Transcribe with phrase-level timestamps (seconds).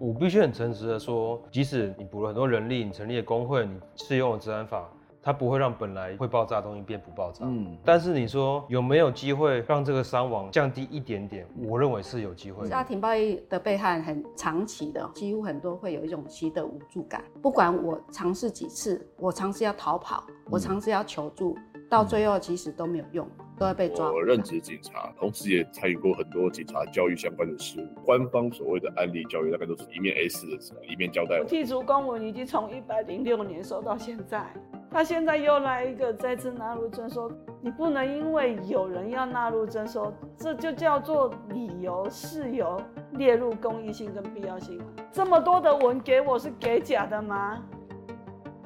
[0.00, 4.90] 我必须很诚实的说，即使你补了很多人力，你成立了工会，你适用了治安法。
[5.22, 7.44] 它不会让本来会爆炸的东西变不爆炸。
[7.44, 11.46] 嗯，但是你说有没有机会让这个伤亡降低一点点？
[11.66, 12.66] 我认为是有机会。
[12.68, 17.22] 家庭暴力的被害很长期的，几乎很多会有一种习得无助感。
[17.42, 23.28] 不管我尝试几次，我尝试要逃跑，我尝试要求助，嗯、到最后其实都没有用，
[23.58, 24.10] 都要被抓。
[24.10, 28.00] 我任职警察，同时也参与过很多警察教育相关的事务。
[28.06, 31.46] 官方所谓的案例教育，大概都是一面 A 四的纸，一面交代我。
[31.46, 34.50] 剔除公文已经从一百零六年收到现在。
[34.92, 42.76] 他现在又来一个再次纳入征收，你不能因为有人要纳入征收，这就叫做理由事由
[43.12, 44.80] 列入公益性跟必要性。
[45.12, 47.62] 这么多的文给我是给假的吗？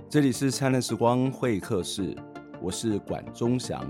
[0.08, 2.16] 这里是灿烂时光会客室，
[2.62, 3.84] 我是管中祥，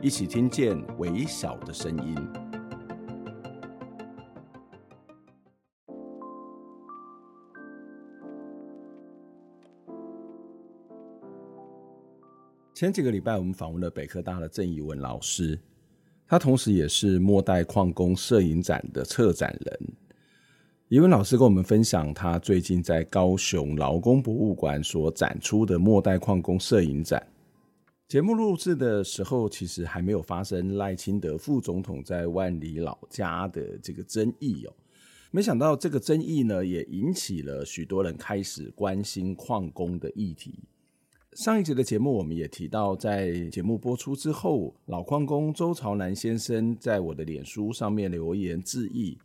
[0.00, 2.45] 一起听见微小的声音。
[12.76, 15.58] 前几个礼拜，我们访问了北科大的郑怡文老师，
[16.26, 19.80] 他同时也是末代矿工摄影展的策展人。
[20.88, 27.26] 怡文老师跟我们分享他最近在高雄劳工博物馆所展出的末代矿工摄影展。
[28.08, 34.72] 节目录制的时候，其实还没有发生赖清德副总统在万里老家的这个争议哦。
[35.30, 40.58] 没想到这个争议呢，也引起了许多人开始关心矿工的议题。
[41.36, 49.18] 上一集的节目，我们也提到，在节目播出之后，老矿工周朝南先生在我的脸书上面留言致意，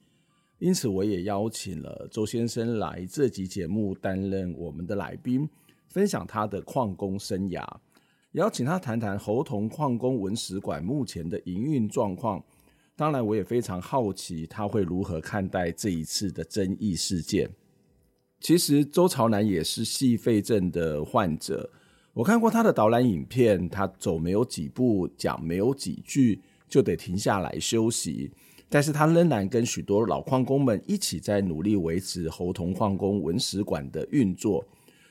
[0.59, 5.47] 因此我也邀请了周先生来这集节目担任我们的来宾，
[5.87, 7.65] 分享他的矿工生涯，
[8.33, 12.43] 也要请他谈谈猴硐矿工文史馆目前的营运状况。
[12.97, 17.49] 当然，我也非常好奇他会如何看待这一次的争议事件。
[18.41, 21.69] 其实，周朝南也是矽肺症的患者。
[22.13, 28.31] 我看过他的导览影片，他走没有几步，讲没有几句，就得停下来休息。
[28.67, 34.66] 但是他仍然跟许多老矿工们一起在努力维持猴硐矿工文史馆的运作。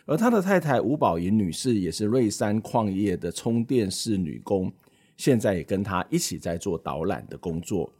[0.04, 4.70] 而他的太太吴宝莹女士也是瑞山矿业的充电式女工，
[5.16, 7.90] 现在也跟他一起在做导览的工作。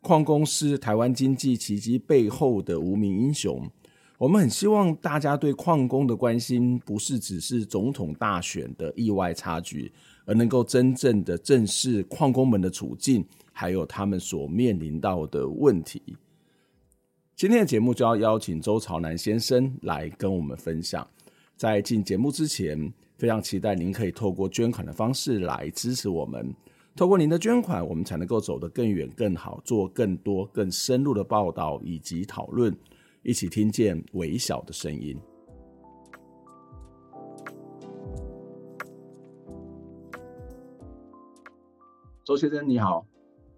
[0.00, 3.70] 矿工是台湾经济奇迹背后的无名英雄。
[4.22, 9.92] 我们很希望大家对矿工的关心不是只是总统大选的意外差距，
[10.24, 16.00] 而能够真正的正视矿工们的处境，还有他们所面临到的问题。
[17.34, 21.04] 今天的节目就要邀请周朝南先生来跟我们分享。
[21.56, 26.54] 在进节目之前，非常期待您可以透过捐款的方式来支持我们。
[26.94, 32.72] 透过您的捐款，我们才能够走得更远、更好，做更多、更深入的报道以及讨论。
[33.22, 35.16] 一起听见微小的声音。
[42.24, 43.06] 周先生你好，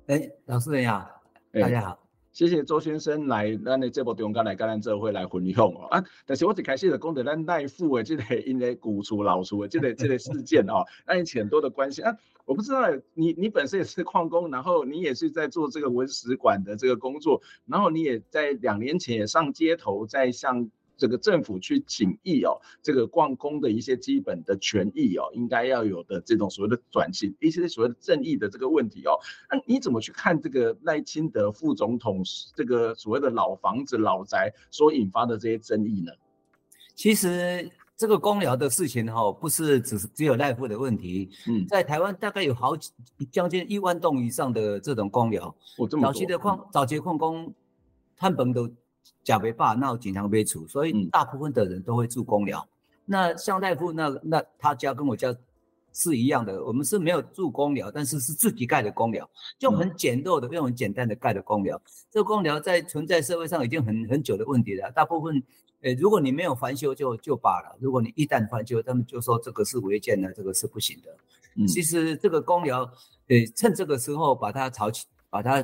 [0.06, 1.08] 哎、欸，老师你好，
[1.52, 1.98] 大家好，欸、
[2.34, 12.12] 谢谢周先生来咱的这部中间来跟咱做会来分享哦啊，但是我一开始就讲到咱赖副的这个因的古厝老厝的这个 这个事件哦，那引起很多的关系啊。
[12.44, 12.80] 我不知道
[13.14, 29.18] 你，你本身也是矿工，然后你也是在做这个文史馆的这个工作，然后你也在两年前也上街头，在向这个政府去请益哦，这个矿工的一些基本的权益哦，应该要有的这种所谓的转型，一些所谓的正义的这个问题哦，
[29.50, 32.22] 那你怎么去看这个赖清德副总统
[32.54, 36.12] 这个所谓的老房子老宅所引发的这些争议呢？
[36.94, 37.70] 其实。
[37.96, 41.30] 这个工寮的事情哈，不是只是只有赖副的问题。
[41.46, 42.90] 嗯，在台湾大概有好几
[43.30, 45.54] 将近一万栋以上的这种工寮。
[46.02, 47.54] 早期的矿，早期矿工，
[48.16, 48.68] 碳本都
[49.22, 52.60] 假被霸，那经常被处，所以大部分的人都会住公寮。
[52.60, 52.68] 嗯、
[53.06, 55.34] 那向大夫那那他家跟我家
[55.92, 59.28] 是一样的，我们是没有住公寮，但是是自己盖的公寮，
[59.58, 61.80] 就很简陋的、用很简单的盖的公寮。
[62.10, 65.42] 这个工寮在存在社会上已经很很久的问题了，大部分。
[65.82, 71.14] 诶，如果你没有翻修就就罢了，如果你一旦翻修，他们就说这个是违建的，这个是不行的。
[71.56, 72.90] 嗯，其实这个公寮，
[73.28, 75.62] 呃，趁这个时候把它炒起，把它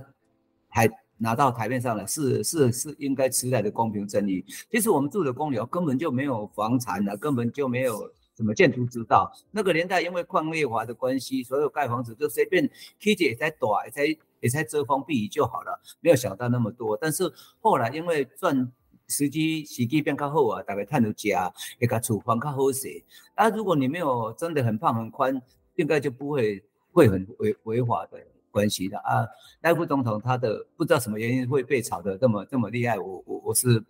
[0.69, 0.87] 台
[1.23, 4.43] 拿到台面上来，是是是应该时代的公平正义。
[4.71, 9.31] 其实我们住的公寮根本就没有房产啊，根本就没有什么建筑指导。
[9.51, 12.69] 那个年代因为矿业法的关系，所有盖房子就随便
[12.99, 16.97] 梯子也在短，也在也在遮风避雨就好了，没有想到那么多。
[16.97, 17.31] 但是
[17.61, 18.73] 后来因为赚
[19.07, 23.05] 时机时机变较好啊，大概探到家，一个厨房较好些。
[23.35, 25.39] 啊，如果你没有真的很胖很宽，
[25.77, 28.19] 应该就不会会很违违法的
[28.51, 29.27] 关系的啊。
[29.63, 33.83] 赖副总统他的不知道什么原因会被炒得这么这么厉害，我我我是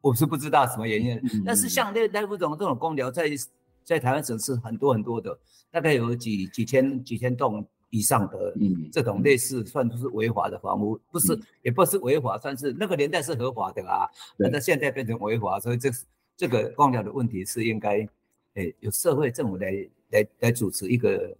[0.00, 1.16] 我是不知道什么原因。
[1.16, 3.30] 嗯、但是像赖赖副总这种公寮，在
[3.84, 5.38] 在台湾省是很多很多的，
[5.70, 15.90] 大概有几几千几千栋以上的，嗯，这种类似算是违法的房屋，不是、嗯、也不是违法，算是那个年代是合法的啊，那对现在变成违法，所以这
[16.36, 18.06] 这个公寮的问题是应该，
[18.54, 21.36] 诶，有社会政府来来来主持一个。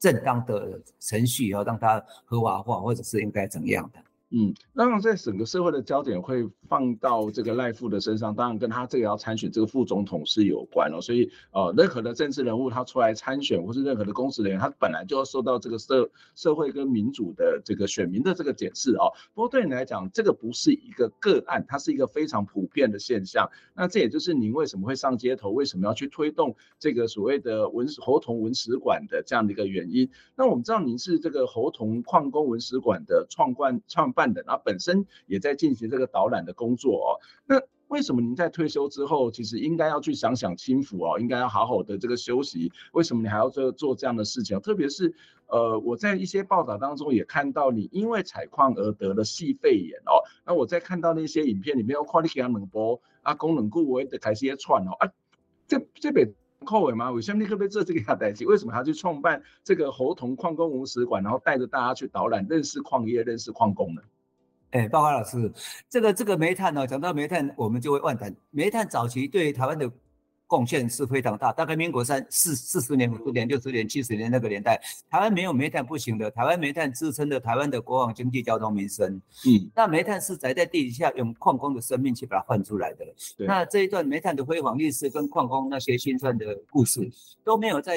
[0.00, 4.00] 正当的程序要让它合法化，或者是应该怎样的？
[4.32, 11.00] 嗯，当然，在整个社会的焦点会放到这个赖富的身上，当然跟他这个要参选这个副总统是有关哦。
[11.00, 19.10] 所以，呃，任何的政治人物他出来参选，或是任何的公职人员，他本来就要受到这个社社会跟民主的这个选民的这个检视哦。
[19.34, 23.50] 不过对你来讲，这个不是一个个案，它是一个非常普遍的现象。
[23.74, 30.08] 那这也就是您为什么会上街头，为什么要去推动这个所谓的文侯同文史馆的这样的一个原因。
[30.36, 37.08] 那我们知道您是这个侯同矿工文史馆的创办创办办的，然后本身也在进行这个导览的工作哦。
[37.46, 37.56] 那
[37.88, 42.70] 为什么您在退休之后，其实应该要去享享清福哦，应该要好好的这个休息？
[42.92, 44.60] 为什么你还要做做这样的事情？
[44.60, 45.12] 特别是
[45.48, 50.22] 呃，我在一些报道当中也看到你因为采矿而得了细肺炎哦。
[50.46, 55.10] 那我在看到那些影片里面，有看你给他冷波啊，功能顾我也得开始串哦啊，
[55.66, 56.32] 这这边
[56.64, 57.10] 扣尾吗？
[57.10, 58.44] 为什么你可不可以做这个样代机？
[58.44, 64.02] 为什么他去创办这个猴硐矿工文史馆，然后带着大家去导览，认识矿业，认识矿工呢？
[64.72, 65.50] 哎，报告老师，
[65.88, 68.34] 这个这个煤炭呢，讲到煤炭，我们就会万谈。
[68.50, 69.90] 煤炭早期对台湾的
[70.50, 76.28] 贡献是非常大，大概民国三四四十年、五十年、六十年、七十年那个年代，台湾没有煤炭不行的。
[76.32, 79.14] 台湾煤炭支撑的台湾的国防、经济、交通、民生。
[79.46, 83.06] 嗯，那煤炭是宅在地底下，用矿工的生命去把它换出来的。
[83.38, 87.08] 对那这一段煤炭的辉煌历史跟矿工那些辛酸的故事，
[87.44, 87.96] 都没有在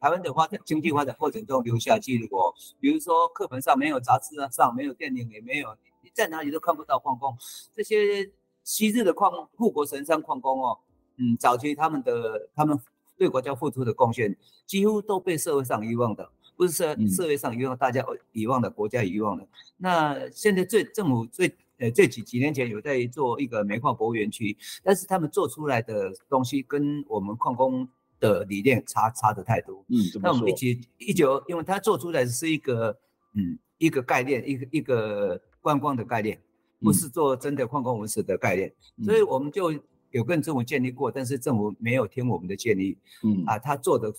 [0.00, 2.52] 台湾的发展经济发展过程中留下记录过。
[2.80, 5.68] 比如说课本上没有，杂志上没有，电影也没有。
[6.02, 7.32] 你在哪里都看不到矿工，
[7.72, 8.28] 这些
[8.64, 10.76] 昔日的矿护国神山矿工哦，
[11.16, 12.78] 嗯，早期他们的他们
[13.16, 14.36] 对国家付出的贡献，
[14.66, 19.46] 几乎都被社会上遗忘的，不是社社会上遗忘，大家遗忘的，国家遗忘的。
[19.76, 27.88] 那现在最政府最呃这几几年前有在做一个煤矿博物园区，但是他们做出来的东西跟我们矿工
[28.20, 29.84] 的理念差差的太多。
[29.88, 32.98] 嗯，那我们一起一九，因为他做出来是一个
[33.34, 35.40] 嗯一个概念，一个一个。
[35.62, 36.36] 观光的概念，
[36.80, 39.72] 不是做真的矿工文史的概念，嗯、所以我们就
[40.12, 42.96] 有跟政府建立过，但是政府没有听我们的建议。
[43.24, 44.12] 嗯啊，他做的，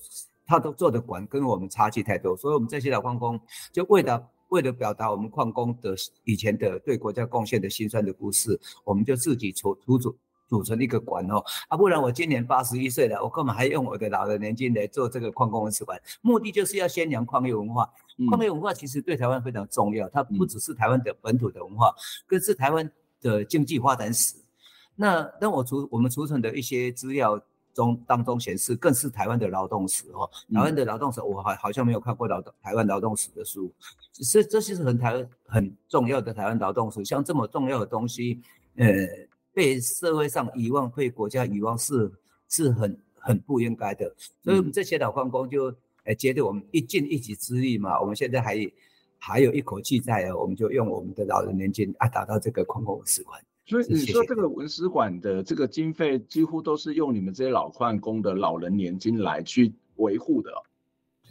[0.46, 3.40] 他都做的管跟我们差距太多，所以我们这些老矿工
[3.72, 5.96] 就为了为了表达我们矿工的
[6.26, 10.16] 以前的对国家贡献的心酸的故事，我们就自己筹组组
[10.48, 11.44] 组成一个馆哦。
[11.70, 16.00] 啊，不然我今年八十一岁了，我干嘛还用我的老的年纪来做这个矿工文史馆？
[16.22, 17.90] 目的就是要宣扬矿业文化。
[18.30, 21.92] 矿业文化其实对台湾非常重要，它不只是台湾的本土的文化，
[22.28, 22.92] 更是台湾
[23.22, 24.36] 的经济发展史。
[24.96, 27.42] 那那我储我们储存的一些资料
[27.74, 30.30] 中当中显示，更是台湾的劳动史哦。
[30.54, 33.72] 台湾的劳动史，我好好像没有看过劳动台湾劳动史的书，
[34.12, 37.04] 所以这些是很台湾很重要的台湾劳动史。
[37.04, 38.42] 像这么重要的东西，
[38.76, 38.88] 呃，
[39.54, 42.12] 被社会上遗忘，被国家遗忘是
[42.50, 44.14] 是很很不应该的。
[44.44, 45.74] 所以我们这些老矿工就。
[46.06, 48.58] 哎，觉得我们一尽一己之力嘛，我们现在还
[49.18, 53.42] 还有一口气在啊，我们就用我们的老人年金啊，打到这个矿工文史馆。
[53.66, 60.52] 所以你说这个文史馆的这个经费，几乎都是用你们这些老矿工的老人年金来去维护的。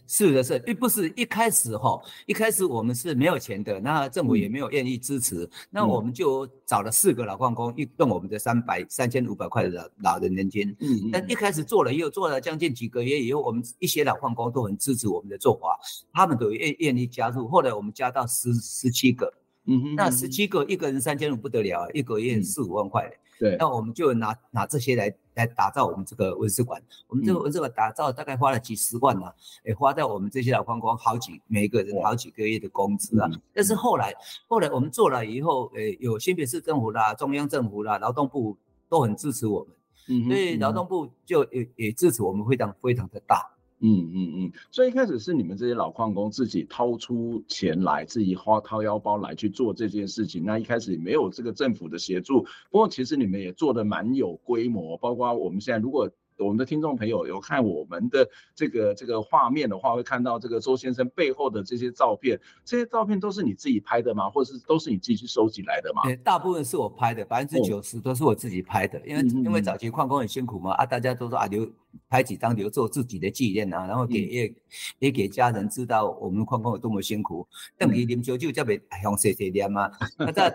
[0.08, 10.68] 是的，是，并不是一开始哈，一开始我们是没有钱的，那政府也没有愿意支持，嗯、那我们就找了四个老矿工，用我们的三百三千五百块的老老人年金。
[10.80, 15.78] 嗯，嗯，但一开始做了以后，做了将近几个月以后，我们一些老矿工都很支持我们的做法，
[16.12, 17.48] 他们都愿愿意加入。
[17.48, 19.32] 后来我们加到十十七个，
[19.66, 23.06] 嗯哼，嗯哼，那十七个一个人三千五不得了，一个月四五万块。
[23.06, 26.80] 嗯对，那我们就拿拿这些来来打造我们这个文史馆。
[27.08, 33.28] 我们这个文史馆打造大概花了几十万啊，也花在我们这些老矿工好几每个人好几个月的工资啊。
[33.52, 34.14] 但是后来
[34.46, 38.56] 后来我们做了以后，诶，有新北市政府啦、中央政府啦、劳动部
[38.88, 39.74] 都很支持我们，
[40.08, 43.50] 嗯，所以劳动部就也也支持我们非常非常的大。
[43.82, 50.44] 嗯嗯嗯，所以一开始是你们这些老矿工自己掏出钱来，自己花掏腰包来去做这件事情。
[50.44, 56.10] 那一开始没有这个政府的协助，不过其实你们也做的蛮有规模，包括我们现在如果。
[56.42, 62.38] 我们的听众朋友有看我们的这个这个画面的话，会看到这个周先生背后的这些照片。
[62.64, 64.28] 这些照片都是你自己拍的吗？
[64.28, 66.02] 或者是都是你自己去收集来的吗？
[66.04, 69.00] 对，大部分是我拍的，百分之九十都是我自己拍的。
[69.06, 71.70] 因为因为早期矿工很辛苦嘛，啊，大家都说啊，留
[72.08, 74.54] 拍几张留作自己的纪念啊，然后给也
[74.98, 77.46] 也给家人知道我们矿工有多么辛苦。
[77.78, 79.90] 等于啉烧酒才袂向谁谁念嘛？
[80.18, 80.52] 啊，在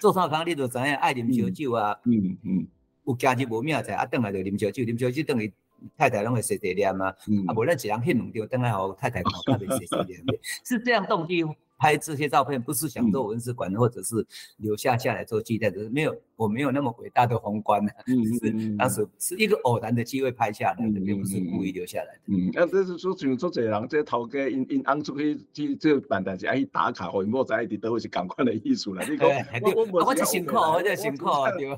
[0.00, 1.96] 做啥工你就知影爱啉烧酒啊。
[2.04, 2.66] 嗯嗯。
[3.06, 5.52] 有家己无命在，啊，等来就啉烧酒，啉烧酒等于
[5.96, 7.06] 太太拢会碎碎念啊，
[7.46, 10.22] 啊，无咱一人翕两张，等来互太太看，较袂碎碎念，
[10.64, 11.44] 是这样动机。
[11.78, 17.90] 拍这些照片不是想做文史馆，或者是留下下来做纪念的，没有，我没有那么伟大的宏观呢。
[18.06, 18.22] 嗯
[18.54, 22.20] 嗯，当时是一个偶然的机会拍下来的，并不是故意留下来的。
[22.26, 29.02] 嗯，那这是说像做这人，这头家因因昂出去去这个办代志，爱去打卡，或者莫在一直都是共款的意思啦。
[29.08, 29.28] 你讲，
[29.62, 31.26] 我我我这辛苦，我这辛苦，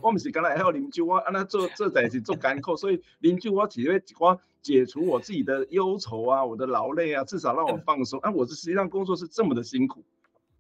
[0.02, 8.18] 我唔是刚来还要啉酒，我安那做做代志做艰苦，所以啉酒我只会我解除我自己的忧愁啊，我的劳累啊，至少让我放松。
[8.20, 10.02] 啊，我是实际上工作是这么的辛苦。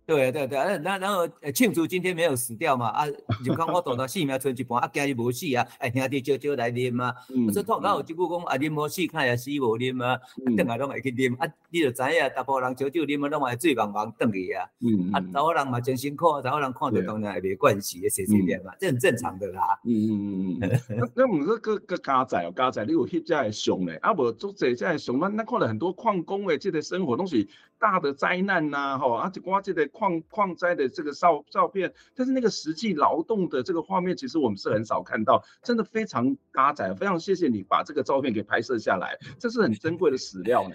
[0.08, 2.86] 对对对，那然后庆祝今天没有死掉嘛？
[2.88, 3.04] 啊，
[3.44, 7.14] 就看我躲到四秒存一半，啊，今日无死啊，哎，兄弟招招来啉啊。
[7.46, 10.18] 我说通常有一句讲，啊，啉无死，看也死无啉啊。
[10.56, 14.64] 等下拢会去啉，啊，你就知影，大部分人招招啉啊，拢会醉茫茫转去啊。
[14.80, 19.78] 嗯啊，大部分人嘛真辛苦，大部分人看着当然也没关系，谢谢念嘛，这很正常的啦。
[19.84, 20.96] 嗯嗯嗯嗯。
[20.96, 23.96] 那那我们说个个家仔哦，家仔你有翕这样相咧？
[23.96, 27.46] 啊，无做这这样相，那那看了很多矿工的即个生活东西。
[27.78, 40.74] 大的灾难呐，吼，而且刮这个矿矿灾的这个照照片，但是那个实际劳动的这个画面，其实我们是很少看到，真的非常嘎仔，非常谢谢你把这个照片给拍摄下来，这是很珍贵的史料呢。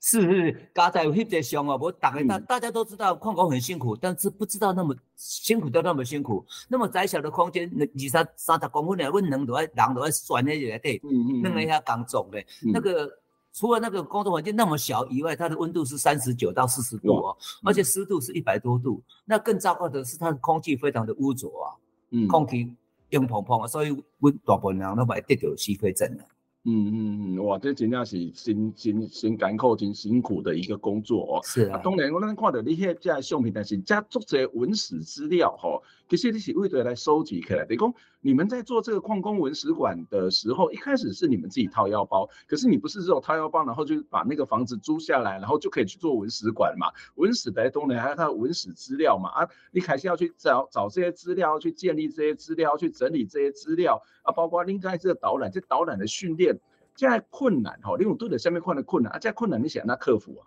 [0.00, 12.40] 是 是，嘎仔有翕这相哦，我大概大大家都知道矿工很辛苦，但是不知道那么辛苦到那么辛苦，那么窄小的空间，那二三三十公分的温能都在人都在钻那里对，嗯嗯，弄了一下钢种的，
[12.72, 13.10] 那个。
[13.56, 17.34] 除了那个工作环境那么小以外，它的温度是三十九到四十度哦，
[17.64, 19.02] 而且湿度是一百多度。
[19.24, 21.72] 那更糟糕的是，它的空气非常的污浊啊，
[22.10, 22.70] 嗯，空气
[23.10, 26.24] 硬蓬蓬啊，所以温大部分人都会得到西非症了。
[26.68, 31.40] 嗯嗯嗯，哇，这真正是辛辛辛艰苦、真辛苦的一个工作哦。
[31.44, 37.64] 是啊，当然我咱看到你迄这相片，但是加足这文史资料吼，其实你是为了来收集起来。
[37.64, 46.88] 等于讲你们在做这个矿工文史馆的时候，一开始是你们自己掏腰包，可是你不是这种掏腰包，然后就把那个房子租下来，然后就可以去做文史馆嘛？
[47.14, 49.30] 文史在东南还有它的文史资料嘛？
[49.30, 56.55] 啊，你还是要去找找这些资料，去建立这些资料，去整理这些资料啊，包括应该这个导览，这导览的训练。
[56.96, 60.42] 这样困难吼，你有拄着下面看的困难啊，这样困难你想那克服啊？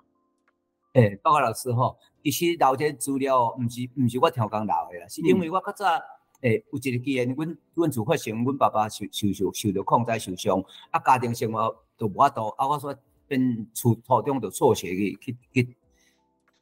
[0.93, 5.85] 诶、欸，报告老师吼，其实留这资料不是不是我超工留的啦，是因为我较早
[6.41, 12.95] 诶有一个机缘，阮阮厝发生，阮爸爸受受受受到矿灾受伤，啊家庭生活都无法度，啊我说
[13.27, 15.77] 变初初中就辍学去去去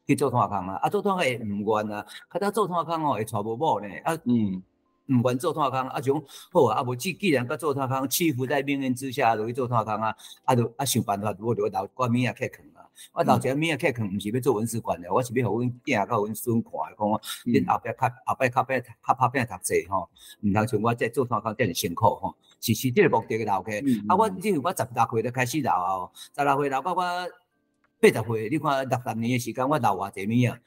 [0.08, 4.62] 去做炭工啊，啊做炭工会毋愿啊，较早做炭工吼会娶无某呢，啊嗯。
[5.08, 12.84] 唔愿做炭工，啊种好啊，啊无既既然搁做炭工，屈服在命运之下，就去做炭工啊，啊就啊想办法，我就留寡物仔客垦啊，
[13.14, 17.08] 我留一个物仔客垦，毋是要做文史馆的，我是要互阮囝甲阮孙看，讲
[17.46, 20.10] 恁后壁较后壁较壁较拍拼读册吼，
[20.44, 24.02] 毋通像我这做炭工这么辛苦吼，是是即个目的留起。
[24.10, 30.60] 啊我因为我十六岁就开始留啊，十六岁留到我八十岁，你看六十年的时间，我留偌济物啊，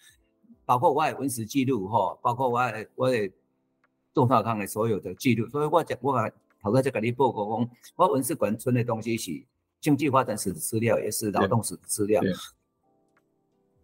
[0.65, 3.31] 包括我的文史记录吼，包括我的我的。
[4.13, 6.31] 做炭工的所有的记录，所以我讲我讲
[6.63, 9.31] 头先在跟你报告讲，我文史馆存的东西是
[9.81, 12.23] 经济发展史的资料，也是劳动史的资料。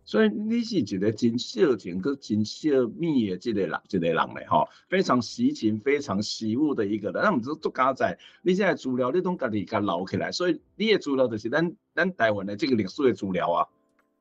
[0.05, 7.23] 所以你是一个真小情、跟真小密的这个人，这个人嘞哈，非常惜情、非常惜物的一个人。
[7.23, 13.67] 那我们说做家仔，你现在资料你都家己家留起来，所以你的资料就是咱咱台湾的这个历史的资料啊。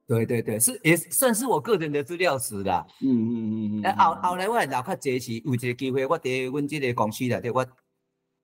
[0.08, 2.86] 对对对，是也算是我个人的资料史啦。
[3.02, 3.84] 嗯嗯嗯嗯。
[3.84, 7.66] 哎、嗯，后后来我也较侪是有一个机会，我伫阮这个公司内底，我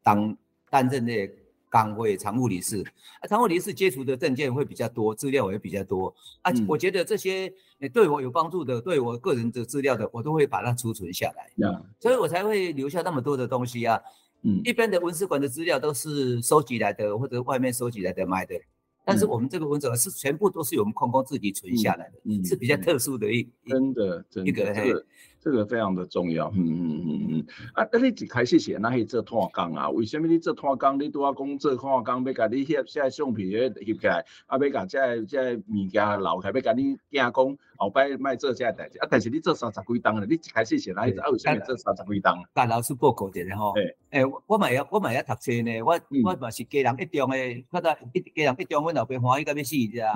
[0.01, 0.35] 当
[0.69, 1.33] 担任那个
[1.69, 2.83] 工会常务理事。
[3.19, 6.13] 啊，常务理事接触的证件会比较多，资料也会比较多。
[6.41, 7.53] 啊，嗯、我觉得这些
[7.93, 11.51] 对我有帮助的，对我个人的资料的，我都会把它储存下来。
[11.57, 11.85] 嗯。
[11.99, 14.01] 所以我才会留下那么多的东西啊。
[14.41, 14.59] 嗯。
[14.63, 18.55] 一般的文史馆的资料都是收集来的，或者外面收集来的买的。
[19.03, 25.03] 但是我们这个文者是全部都是由我们矿工自己存下来的，嗯，是比较特殊的一真的一个
[25.41, 29.89] 这个非常的重要，嗯嗯嗯嗯啊，那你一开始写那些做拖工啊？
[29.89, 30.99] 为什么你做拖工？
[30.99, 39.07] 你都要讲做拖工，要甲你翕些相片翕起来，啊，要甲这这物件留起来，要甲你惊讲后摆卖做这代志啊？
[39.09, 41.27] 但是你做三十几档了，你一开始写那些啊？
[41.31, 42.37] 为什么做三十几档？
[42.53, 43.73] 跟老师报告一下吼，
[44.11, 50.13] 诶，我嘛要我嘛要读书呢，我我嘛是家人一中诶，较早一家人一中，阮老爸欢喜甲要死只，啊，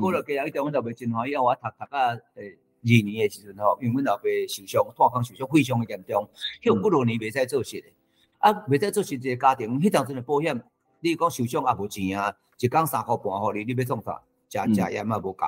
[0.00, 2.56] 过了家人一中，阮老爸真欢喜，要我读读啊，诶。
[2.82, 6.28] 二年诶时阵吼，因为阮老爸受伤，炭工受伤非常诶严重，
[6.62, 7.92] 迄不如年袂使做事诶，
[8.38, 10.60] 啊，袂使做事一个家庭，迄当阵诶保险，
[11.00, 14.20] 你讲受伤也无钱啊，一工三箍半互你，你要创啥？
[14.48, 15.46] 食食盐也无够，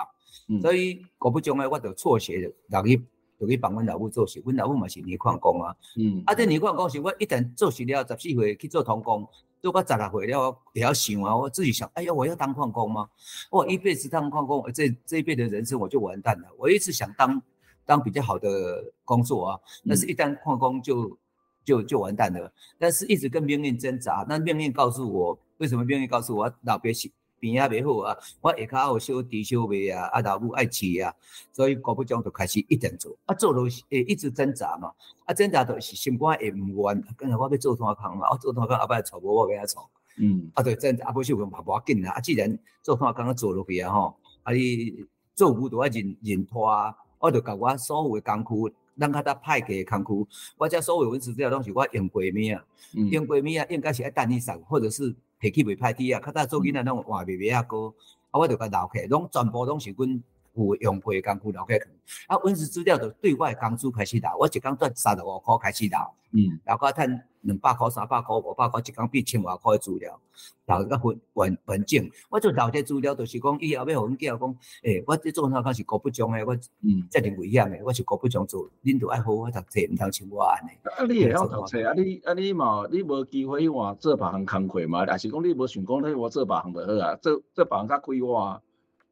[0.63, 3.03] 所以果不其然，我就辍学了，六日
[3.39, 5.77] 就去帮阮老母做事，阮老母嘛是泥矿工啊。
[5.97, 9.29] 嗯，啊，这泥矿工是我一旦做事了，十四岁去做童工，
[9.65, 13.09] 如果十六岁了，也要想啊，我自己想，哎呀，我要当矿工吗？
[13.51, 16.49] 我一辈子当矿工，这这一辈的人生我就完蛋了。
[16.59, 17.43] 我一直想当
[17.87, 21.19] 当比较好的工作啊，但是一旦矿工就
[21.65, 22.53] 就就完蛋了。
[22.79, 27.11] 但是一直跟命运挣扎，那命运告诉我，为什么命运告诉我老别死？
[27.45, 31.13] 边啊袂好啊，我下骹有小弟小妹啊，啊老母爱饲啊，
[31.53, 34.91] 所以果不其然就开始一直做，啊做落会一直挣扎嘛，
[35.27, 39.77] 啊挣扎就是心肝会毋愿，跟住我要做炭坑嘛，我做炭坑后摆娶某我给他娶，
[40.17, 52.65] 嗯，啊对挣扎，啊不是讲嘛无要紧啦，啊既然做炭坑做落去啊吼，啊你做舞都啊认认拖啊，我就甲我所有的工具，咱较早派给工区，我遮所有文字资料拢是我用过物啊，
[53.11, 55.15] 用过物啊应该是爱等你上，或者是。
[55.45, 57.93] 提起袂歹啲啊，较早做囡仔拢话袂袂啊高，
[58.31, 60.23] 啊我就甲留起，拢全部拢是阮
[60.55, 61.85] 有用过工具留起。
[62.27, 65.99] 啊，文字资料就对外工资开始留，我一工赚三十五块开始留，
[66.33, 70.21] 嗯，留到趁两百块、三百块、五百块，一工变千外块资料，
[70.67, 72.11] 留个完完完整。
[72.29, 80.71] 我就留这资料，就是讲以后要互阮囝讲，诶、欸，我这做啥工是国不中诶，我嗯，这点危险诶，我是国不中做，恁都爱好好读册，毋通像我安尼。
[80.85, 81.93] 啊，你会晓读册啊？
[81.97, 85.07] 你啊你嘛，你无机会去换做别项工课嘛？
[85.07, 87.17] 还是讲你无想讲你我做别项就好啊？
[87.17, 88.61] 做做别项较快活啊？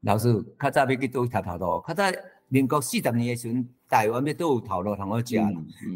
[0.03, 2.03] 老师，较早要去倒头头路，较早
[2.49, 5.35] 民国四十年诶时阵，台湾要倒有头路通好食。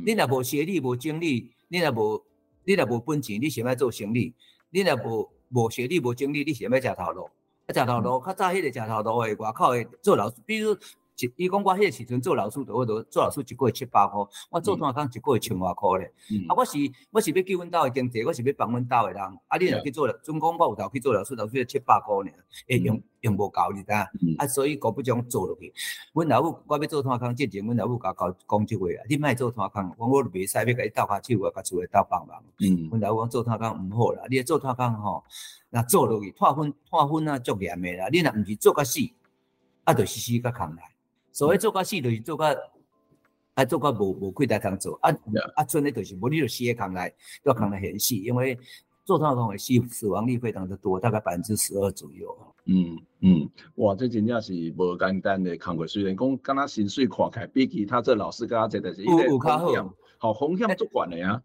[0.05, 2.23] 你若无学历、无经历，你若无
[2.63, 4.33] 你若无本钱，你想要做生意？
[4.69, 7.29] 你若无无学历、无经历，你想要食头路？
[7.65, 10.75] 啊，食头路，较早迄个食头路诶，外口诶做老师，比如。
[11.37, 16.05] 伊讲我迄个时阵做老师，我都做老师一个月七八箍，我做炭工一个月千外箍咧。
[16.47, 16.77] 啊，我是
[17.09, 19.21] 我是要救阮兜诶经济，我是要帮阮兜诶人。
[19.47, 22.31] 啊，你若去做，总共我有头去做老师，老师七八箍尔，
[22.67, 24.35] 会用用无够你知影？
[24.37, 25.73] 啊，所以果不将做落去。
[26.13, 32.43] 阮老母我要做炭工，之前阮老母甲讲讲即话啊，你莫做炭工，我我袂使要甲伊斗下手啊，甲厝诶斗帮忙。
[32.59, 35.23] 嗯，阮老母讲做炭工毋好啦，你做炭工吼，
[35.71, 38.99] 若做落去炭粉炭粉啊足严诶啦，你若毋是做甲死，
[39.83, 40.83] 啊，着死死甲扛来。
[41.37, 42.57] 所谓做甲死就是做甲，
[43.53, 45.11] 啊做甲无无亏待通做，啊
[45.55, 48.57] 啊剩的就是无你就死的空来，要空来很细，因为
[49.05, 52.35] 做炭工的死死亡率非常的多，大概百分之十二左右。
[52.65, 61.39] 嗯嗯，哇，这真正是无简单的工课，虽然讲敢若薪水看起来比其他这老师较济，但是有有较好，好风险足悬的呀。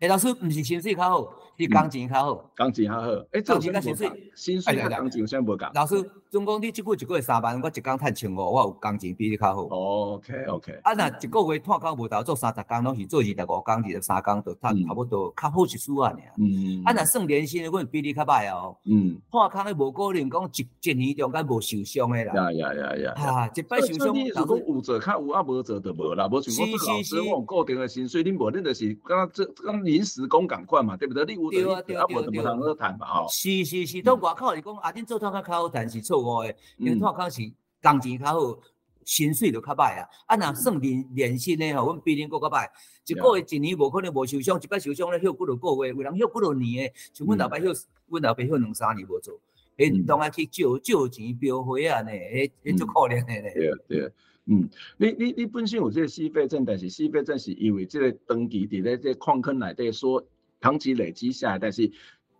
[0.00, 3.08] 诶，老师毋是薪水较好，是工钱较好，工钱较好。
[3.32, 5.70] 诶，工钱甲薪水，薪水甲工钱有啥无共？
[5.74, 5.96] 老师，
[6.34, 9.62] 总共你即久一个月三万，我一工趁千五，我有工钱比你较好。
[9.62, 10.80] OK OK。
[10.82, 16.18] 啊，若一个月炭工无头做三十工，拢是做二十五工、二十三工，就趁差不多较好一丝啊尔。
[16.38, 16.82] 嗯。
[16.84, 18.76] 啊，若算年薪，我比你较歹哦。
[18.84, 19.16] 嗯。
[19.30, 22.34] 炭工诶无可能讲一一年中间无受伤诶啦。
[22.34, 23.12] 呀呀呀呀。
[23.16, 24.08] 啊，一摆受伤。
[24.34, 26.26] 如果有做较有，啊无做就无啦。
[26.26, 31.24] 无像我做老师，我有固定诶薪水，恁无恁就是敢若这敢临时工共款嘛，对不对？
[31.26, 33.24] 你有对啊对啊对啊对啊。
[33.30, 37.42] 是是是，到外口是讲啊，恁做炭工较好，但是错误诶，因为炭工是
[37.82, 38.58] 工钱较好，
[39.04, 40.08] 薪水就较歹啊。
[40.26, 42.68] 啊，若算年年薪诶吼，阮比恁阁较歹。
[43.06, 46.92] 一个月一年无可能无受伤，一摆受伤咧休几落个月，有人休几落年诶。
[47.12, 47.66] 像阮老爸休，
[48.06, 49.38] 阮老爸休两三年无做，
[49.76, 53.52] 诶，当然去借借钱标花啊呢，诶，诶，足可怜诶咧。
[53.54, 54.12] 对对，
[54.46, 60.24] 嗯，你你你本身有这个死废证，但是死废证是因为这个长期伫咧这矿坑内底说。
[60.60, 61.92] 长期累积下来，但是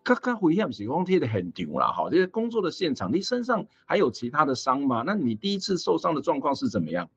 [0.04, 2.10] 刚刚危险是讲贴的很牛啦哈。
[2.10, 5.02] 这个工作的现场，你身上还有其他的伤吗？
[5.04, 7.08] 那你第一次受伤的状况是怎么样？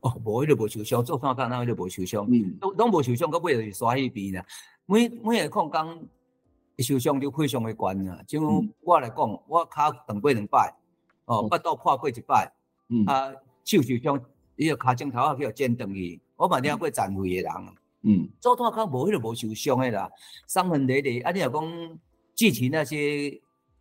[0.00, 4.44] 哦，无迄个无受伤，做炭工那个就无受伤，嗯，都拢无受伤，到尾就是刷迄边啦。
[4.86, 6.06] 每每个矿工
[6.78, 8.20] 受伤就非常的悬啦。
[8.26, 8.42] 像
[8.82, 10.74] 我来讲，我脚断过两摆，
[11.26, 12.52] 哦，腹肚破过一摆，
[12.88, 13.32] 嗯，啊，
[13.64, 14.20] 手受伤，
[14.56, 17.52] 伊个骹镜头啊，去剪断去，我嘛听过残废的人。
[18.02, 20.10] 嗯，做炭工无迄个无受伤的啦，
[20.48, 21.20] 伤痕累累。
[21.20, 21.98] 啊，你若讲
[22.36, 23.40] 具体那些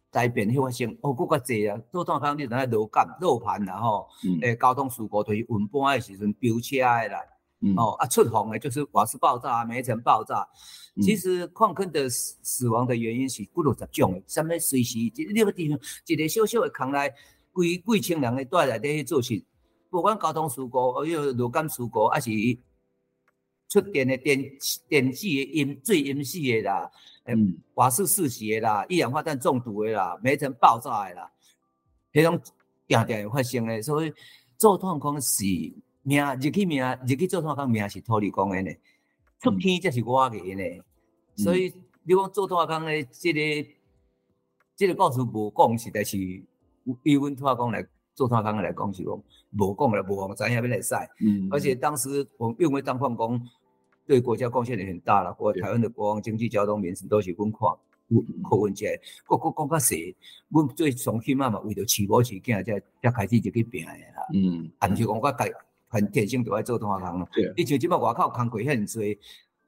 [0.10, 1.78] 灾变发生，哦，佫较济啊。
[1.92, 4.08] 做炭工你等下落干落盘然后，
[4.42, 7.20] 诶、嗯，交通事故就是运搬的时阵飙车的啦，
[7.60, 10.48] 嗯、哦，啊，出红的就是瓦斯爆炸、煤层爆炸。
[10.96, 17.14] 嗯、其实矿坑的死死亡的原因是几多十种，什么随时一个地方一个小小的坑内，
[17.54, 19.44] 几几千人的带来底去做事，
[19.90, 22.32] 不管交通事故，还有落干事故，还是。
[23.68, 24.40] 出电的电
[24.88, 26.90] 电子的淹最淹死的啦，
[27.26, 31.32] 嗯，瓦斯窒息的啦，一氧化碳中毒的啦，煤层爆炸的啦，
[32.14, 32.40] 迄种
[32.88, 34.14] 定定会发生的，所以
[34.58, 35.44] 做炭工是
[36.04, 38.72] 命，入去命，入去做炭工命是土地公的呢，
[39.40, 40.64] 出天才是我的呢，
[41.38, 43.70] 嗯、所以你讲做炭工的这个
[44.76, 47.84] 这个故事无讲，实在是以阮炭工来
[48.14, 49.12] 做炭矿来讲是讲
[49.58, 50.94] 无讲了，无讲知影要来使。
[51.22, 53.42] 嗯，而且当时我们因为当矿工
[54.06, 57.78] 对国家贡献也很大了，国台湾的国防、经济、交通、民生都是阮矿，
[58.44, 58.86] 靠阮遮。
[59.26, 60.16] 国国讲较实，
[60.50, 64.28] 阮最上起码嘛为着饲某饲囝，才才开始就去拼诶啦。
[64.34, 65.46] 嗯，啊，毋是讲我家
[65.88, 67.28] 很天生就爱做炭矿咯。
[67.34, 69.20] 对，你像即摆外口工课遐济，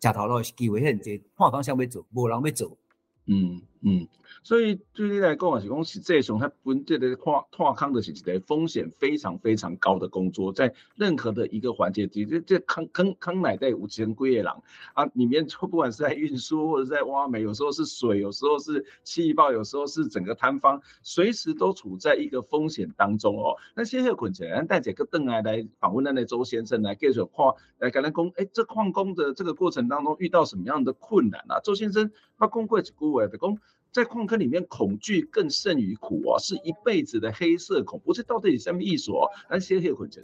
[0.02, 2.78] 食头路是机会遐济，炭矿想要做，无人要做。
[3.26, 4.08] 嗯嗯。
[4.44, 14.46] 所以对你来讲啊，是讲实际上，它本质的矿矿坑的是一个风险非常非常高的工作，在任何的一个环节，这这坑坑坑内底有千几个人
[14.94, 23.56] 啊，里面不管是在运输或者在挖煤，有时候是水，有时候是气爆，有时候是整个坍方，随时都处在一个风险当中哦。
[23.76, 31.60] 那现在困起来，带几个邓来来访问那那周先生来介绍矿来跟他讲，哎，这矿工的这个过程当中遇到什么样的困难啊？
[31.64, 33.58] 周先生他讲过一句话，就讲。
[33.98, 38.14] 在矿坑里面，恐惧更胜于苦啊，是一辈子的黑色恐怖。
[38.14, 39.28] 这到底是什么意思哦？
[39.50, 40.22] 那谢谢坤姐。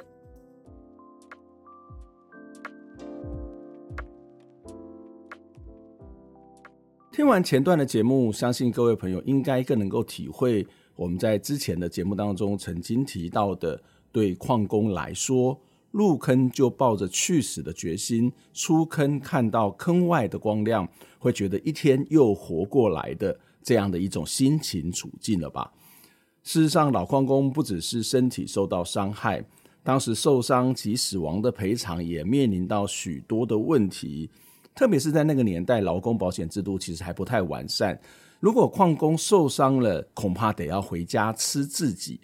[7.12, 13.82] 听完前段的节目，相信各位朋友应该更能够体会我们在之前的节目当中曾经提到的，
[14.12, 15.60] 对矿工来说，
[15.90, 23.36] 入坑就抱着去死的决心，出坑看到坑外的光亮，会觉得一天又活过来的。
[23.64, 25.72] 这样的一种心情处境了吧？
[26.44, 29.44] 事实上，老矿工不只是身体受到伤害，
[29.82, 34.30] 当时受伤及死亡的赔偿也面临到许多的问题。
[34.76, 37.98] 特别是在那个年代，劳工保险制度其实还不太完善。
[38.40, 42.20] 如果矿工受伤了，恐怕得要回家吃自己。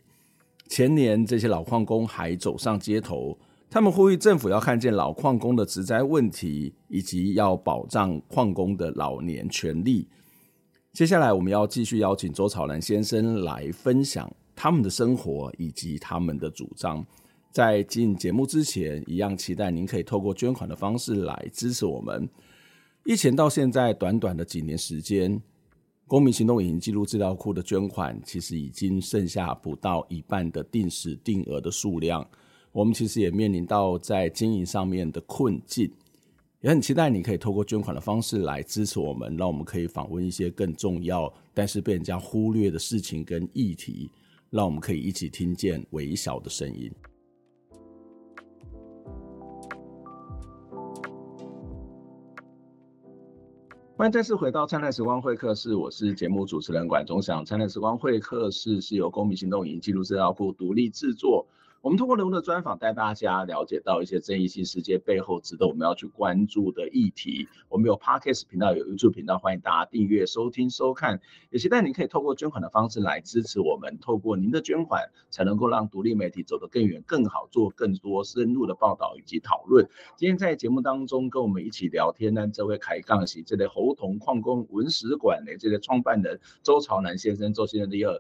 [0.67, 3.37] 前年，这些老矿工还走上街头，
[3.69, 10.07] 他们呼吁政府要看见老矿工的职灾问题，以及要保障矿工的老年权利。
[10.91, 17.05] 接下来我们要继续邀请周草南先生来分享他们的生活以及他们的主张。
[17.51, 22.27] 在进节目之前，一样期待您可以透过捐款的方式来支持我们。
[23.05, 25.41] 疫情到现在短短的几年时间，
[26.07, 32.27] 公民行动影音记录资料库的捐款其实已经剩下不到一半的定时定额的数量。
[32.71, 35.91] 我们其实也面临到在经营上面的困境。
[36.61, 44.11] 也很期待你可以透过捐款的方式来支持我们，让我们可以访问一些更重要但是被人家忽略的事情跟议题，
[44.49, 46.91] 让我们可以一起听见微小的声音。
[53.95, 57.45] 欢迎再次回到灿烂时光会客室，我是节目主持人管中祥。
[57.45, 61.47] 灿烂时光会客室是由公民行动影音记录资料库独立制作。
[61.81, 67.47] 我们通过人物的专访，带大家了解到一些争议性事件背后值得我们要去关注的议题。
[67.69, 71.21] 我们有 Podcast 频道，有 YouTube 频道，欢迎大家订阅、收听、收看。
[71.51, 73.97] 也期待您可以透过捐款的方式来支持我们。
[74.01, 79.87] 透过您的捐款，才能够让独立媒体走得更远、更好，做更多深入的报道以及讨论。
[80.17, 88.11] 今天在节目当中跟我们一起聊天呢，这位开杠是这类猴硐矿工文史馆的这个创办人周朝南先生，周先生你好。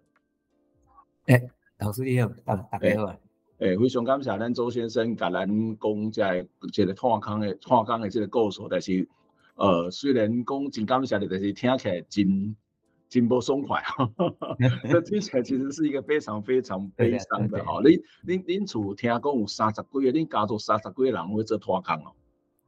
[1.25, 3.28] 哎，老师你好，大大家好。
[3.59, 9.07] 诶，非常感谢咱周先生甲咱讲在这个探坑的矿坑的这个故事，但是，
[9.55, 12.55] 呃，虽然讲真感谢你，但是听起来真
[13.09, 13.83] 真不爽快，
[14.89, 17.81] 这听起来其实是一个非常非常悲伤的哈。
[17.81, 22.13] 恁恁恁厝听讲有三十几个，恁家族三十几个人会做矿坑哦。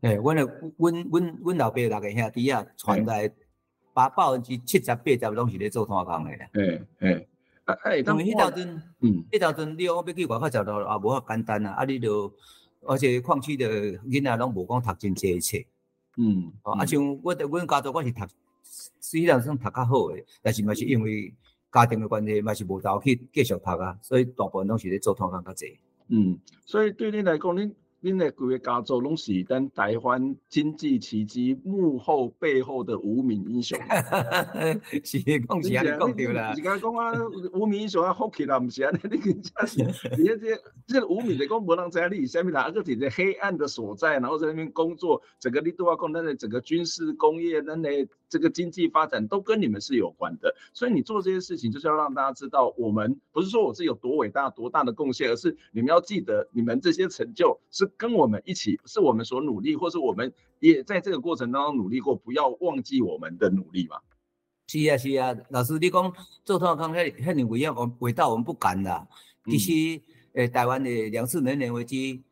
[0.01, 0.43] 诶，阮诶
[0.77, 3.31] 阮阮阮老爸六个兄弟啊，传来
[3.93, 6.31] 八百分之七十八十拢是咧做矿坑的。
[6.61, 7.27] 诶诶。
[7.83, 12.33] 哎，因为迄条阵，嗯，迄条阵你讲要去外口食到也无遐简单啊，啊，你就
[12.81, 13.67] 而且矿区的
[14.03, 15.57] 囡仔拢无讲读真济册，
[16.17, 18.21] 嗯，哦，啊，像我的阮家族我是读，
[18.99, 21.33] 虽然算读较好诶，但是嘛是因为
[21.71, 27.73] 家庭的关系，嘛是无法度去继续读啊，所以大部分拢是咧做矿工较济，嗯，所以对恁来讲，你。
[28.01, 33.77] 恁的规个家族拢是咱台湾经济奇迹幕后背后的无名英雄，
[35.05, 36.55] 是讲是安尼讲对啦。
[36.55, 37.13] 是讲讲啊，
[37.53, 38.99] 无名英雄啊，福气啦，毋是安尼。
[39.03, 39.83] 你真是，
[40.17, 47.89] 你这这无名的讲无人知你是虾米啦，啊个是个黑暗的所在，然后在那边工作，整个你都要讲，咱的整个军事工业，咱的
[48.31, 50.55] 这个经济发展都跟你们是有关的。
[50.73, 57.91] 所以你做这些事情，就是要让大家知道，我们不是说我是有多伟大、多大的贡献，而是你们要记得，你们这些成就是。
[57.97, 63.97] 跟我们一起，是我们所努力，或是我们也在这个过程当中努力过，不要忘记我们的努力嘛。
[64.67, 66.13] 是啊，是啊，老师你讲
[66.45, 69.05] 做矿坑很很伟大，我伟大我们不敢啦。
[69.45, 70.01] 其实，
[70.33, 72.23] 诶，台湾的两次能源危机，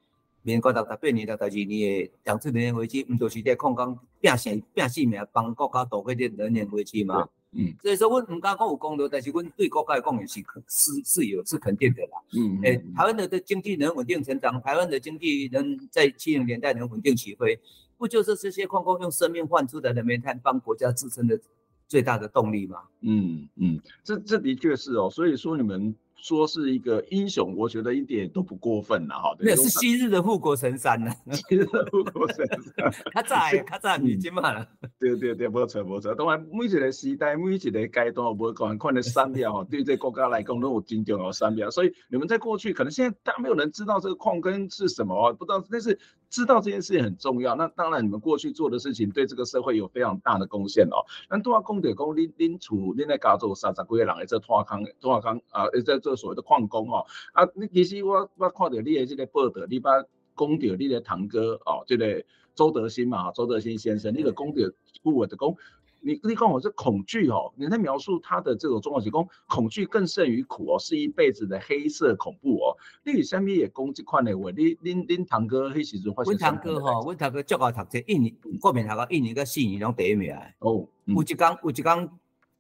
[0.44, 7.28] 民国六十八年、六十二年的两次能源危机，唔就是在矿坑拼死拼性命帮国家度过的能源危机嘛？
[7.52, 12.22] 嗯，所以说我唔敢讲有功劳，但是我对国家来讲也是是是有是肯定的啦。
[12.34, 17.60] 嗯，诶、欸，台湾的的经济能稳定成长，台湾的经济能在七零年代能稳定起飞，
[17.98, 21.40] 不就是这些矿工用生命换出来的煤炭，帮国家支撑的
[21.88, 22.84] 最大的动力吗？
[23.02, 25.96] 嗯嗯，这这的确是哦，所以说你们。
[26.22, 29.36] 说是一个英雄，我觉得一点都不过分了哈。
[29.40, 34.68] 那是昔日的护国神山呢， 昔日的护国神山， 他在，他在已经嘛了。
[35.00, 36.14] 对对对，没错没错。
[36.16, 41.70] 当然，每一个时代，每一个阶段，不管看的产业哈， 对这国家来讲都有很重要的产业。
[41.72, 45.98] 所以你们在过去，可能现在大家没有人知道这个矿根是什么哦，不知道，但是
[46.30, 47.56] 知道这件事情很重要。
[47.56, 51.04] 那当然，你们过去做的事情对这个社会有非常大的贡献哦。
[51.30, 57.06] 那都要讲的讲，恁恁厝恁在家做三十几个人在做拓坑，拓坑啊，在做所谓的矿工哦。
[57.34, 62.24] 啊，你其实我我看到你的这个报道，你把讲到你的堂哥哦，这个
[62.56, 64.56] 周德兴嘛，周德兴先生，你个讲到
[65.02, 65.58] 不我的工。
[66.02, 72.78] 你你讲我是恐惧哦，你在描述他的这种状况，是讲恐惧更胜于苦哦，是一辈子的黑色恐怖哦。
[73.04, 76.34] 你下面也讲这款的话，你恁恁堂哥迄时阵发生？
[76.34, 80.38] 阮堂哥吼，阮堂哥足够读册，一年国民学校一年个四年拢第一名的。
[80.60, 82.10] 哦，嗯、有一工有一工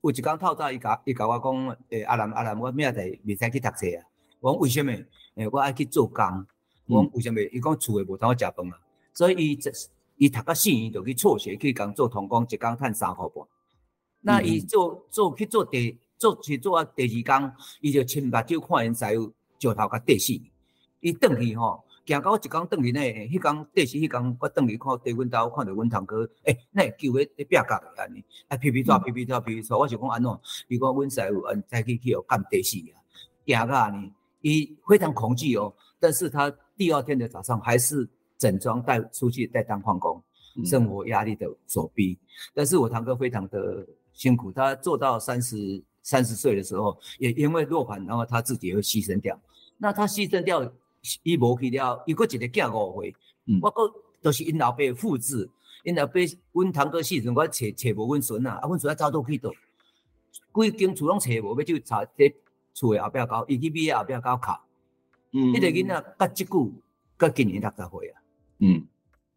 [0.02, 4.04] 有一工透早伊甲伊甲我讲，诶、欸、阿兰阿兰，我明仔载未使去读册啊。
[4.42, 4.92] 我讲为什么？
[4.92, 6.24] 诶、欸，我爱去做工。
[6.88, 7.40] 我讲为什么？
[7.54, 8.80] 伊讲厝诶无通我食饭啊，
[9.14, 9.72] 所以伊这。
[10.20, 13.46] 伊读到四年就去辍学，去工做童工，一工赚三块半。
[14.20, 20.34] 那伊做做去做第做去做啊第二工，伊就亲目睭看因师傅石头甲跌死。
[21.00, 30.40] 伊转去吼，行到我一工转去呢，迄工跌死，迄工我转去看对阮兜看到阮堂哥，诶、欸，那救诶咧壁角安尼，啊皮皮拖皮皮拖皮皮拖，我想讲安怎？
[30.68, 33.00] 伊讲阮师傅嗯再去去哦干跌死啊，
[33.48, 38.10] 行到安尼，伊非常恐惧哦，但是他第二天的早上还是。
[38.40, 40.24] 整装带出去带当矿工，
[40.66, 42.26] 生活压力的所逼，嗯、
[42.56, 49.38] 但是我堂哥非常的辛苦，他做到三十三十岁的时候，也因为落盘，然后他自己也会牺牲掉。
[49.78, 50.64] 那他牺牲掉，
[51.24, 55.50] 伊无去了，伊个一个囝五岁，嗯、我个都是因老爸复制，
[55.84, 56.14] 因老爸
[56.54, 59.52] 阮堂哥死阵，我找找无阮孙啊，啊阮孙啊早都去倒，
[60.54, 62.34] 规间厝拢找无，要就查在
[62.74, 64.62] 厝的后壁搞，伊去毕业后壁搞考，
[65.34, 66.72] 嗯，迄个囡仔甲即久，
[67.18, 68.22] 甲今年六十岁啊。
[68.60, 68.86] 嗯，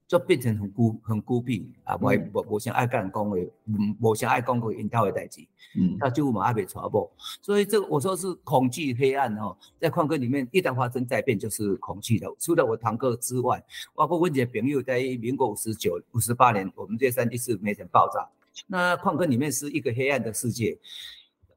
[0.07, 1.97] 就变成很孤很孤僻啊！
[2.01, 5.41] 我我我想爱跟人讲话，嗯，我想爱讲过引导的代志，
[5.79, 12.29] 嗯，他就嘛爱被传播，所以这个我说是恐惧黑暗哦，在矿坑里面一旦发生灾变就是恐惧的。
[12.39, 18.29] 除了我堂哥之外，包括我姐朋友在民国五十九、五十八年，我们这三地是煤层爆炸，
[18.67, 20.77] 那矿坑里面是一个黑暗的世界，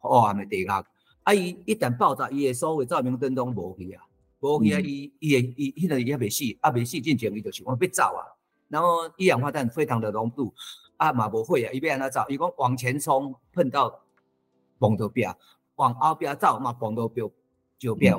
[0.02, 0.86] 哇，没地方，
[1.24, 4.04] 啊，一一旦爆炸，伊的所有照明灯都无去啊。
[4.46, 4.80] 无去啊！
[4.80, 8.22] 伊伊诶伊迄个伊也未死，啊未死进前伊就想讲要走啊。
[8.68, 10.54] 然后一氧化碳非常的浓度，
[10.98, 12.26] 啊嘛无会啊，伊要安怎走？
[12.30, 14.02] 伊讲往前冲，碰到
[14.80, 15.24] 碰到壁；
[15.76, 17.22] 往后边走嘛，碰到壁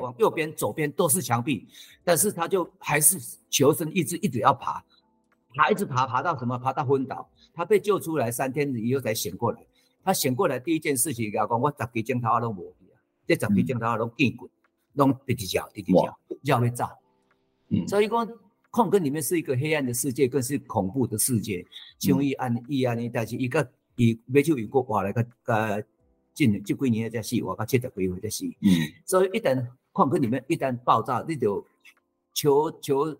[0.00, 1.66] 往右边、左边都是墙壁，
[2.04, 3.18] 但是他就还是
[3.50, 4.84] 求生意志，一直要爬，
[5.54, 6.56] 爬一直爬，爬到什么？
[6.58, 7.28] 爬到昏倒。
[7.52, 9.66] 他被救出来三天以后才醒过来。
[10.04, 14.48] 他醒过来第一件事情，甲讲我十几镜头啊拢无去啊，这十几镜头啊拢见过。
[14.96, 15.68] 弄第几脚？
[15.72, 16.18] 第几脚？
[16.42, 16.90] 要会炸。
[17.68, 18.28] 嗯，所以讲
[18.70, 21.64] 矿坑里面是一个黑暗的世界，更是恐怖的世界。
[21.98, 25.84] 像伊安伊安尼，但是伊个伊没就有过话来个个
[26.34, 28.44] 近这几年才死，我个七十几岁才死。
[28.60, 28.68] 嗯，
[29.04, 31.66] 所以一旦矿坑里面一旦爆炸，你就
[32.32, 33.16] 求求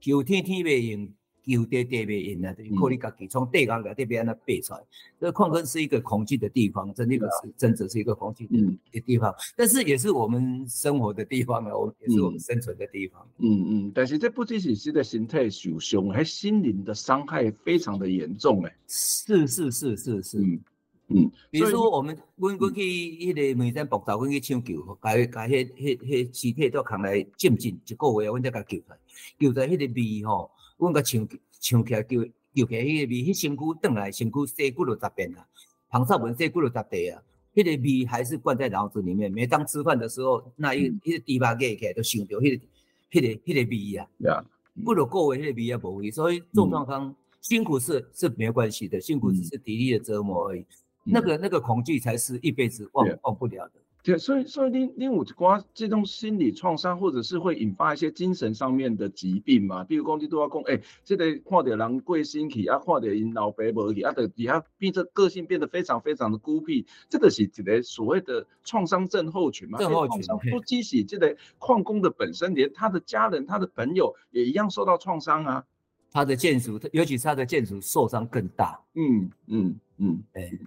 [0.00, 1.10] 求天天袂
[1.44, 1.60] 应。
[1.60, 4.80] 有跌跌别赢了，靠你家己从地缸里这边那背出来。
[5.18, 8.46] 这矿坑是一个恐惧的地方，真的是真的是一个恐惧
[8.92, 13.26] 的地方，但是也是我们生活的地方啊，我也是我们生存的地方。
[13.38, 18.76] 嗯嗯，但是这不仅仅是的心态受伤，还心灵的伤害非常的严重哎。
[18.86, 20.60] 是是是是是，嗯
[21.08, 21.30] 嗯。
[21.50, 28.96] 比如说我们阮阮去迄个梅山博道，阮去抢救，把把迄迄迄尸体都扛来浸浸一个月，阮才甲救出来，
[29.38, 30.50] 救出来迄个味吼。
[30.80, 31.28] 阮个唱
[31.60, 32.16] 唱起来叫
[32.54, 35.46] 叫起来，迄个味，迄身躯转来，身躯洗骨都十遍啊，
[35.90, 37.22] 旁少文洗骨都十地啊，
[37.54, 39.30] 迄个味还是灌在脑子里面。
[39.30, 42.66] 每当吃饭的时候，那一迄个猪肉起来都想到迄个
[43.10, 44.08] 迄个迄个味啊。
[44.18, 44.44] 呀，
[44.82, 46.10] 不如过为迄个味也，无味。
[46.10, 50.64] 所以做创伤辛苦是是没关系的，辛苦只是体力的折磨而已。
[51.04, 53.74] 那个那个恐惧才是一辈子忘忘不了的。
[54.02, 59.84] 对，所以所以你你有关这种心理创伤，或者是会引发一些精神上面的疾病嘛？
[59.84, 69.78] 比如讲你都要讲，哎、欸，这个看到人过身去，啊，看到因老爸无去，啊，的底下变成个性变得非常非常的孤僻，这个是一个所谓的创伤症候群嘛？
[69.78, 75.64] 症候群不只是这个矿工的本身，连他的家人、他的朋友也一样受到创伤啊。
[76.10, 78.80] 他的眷属，尤其是他的眷属受伤更大。
[78.94, 80.66] 嗯嗯嗯，哎、嗯。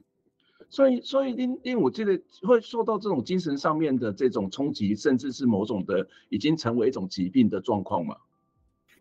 [0.73, 8.17] 所以，所以因因为我记得会受到这种精神上面的这种冲击，甚至是某种的已经成为一种疾病的状况嘛。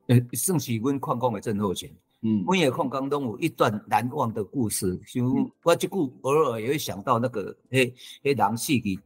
[0.09, 1.91] 呃，算是阮矿工的症候群。
[2.21, 5.01] 嗯，每个矿工都有一段难忘的故事。
[5.07, 5.25] 像
[5.63, 7.91] 我即久偶尔也会想到那个，诶，
[8.25, 9.01] 诶，人死去一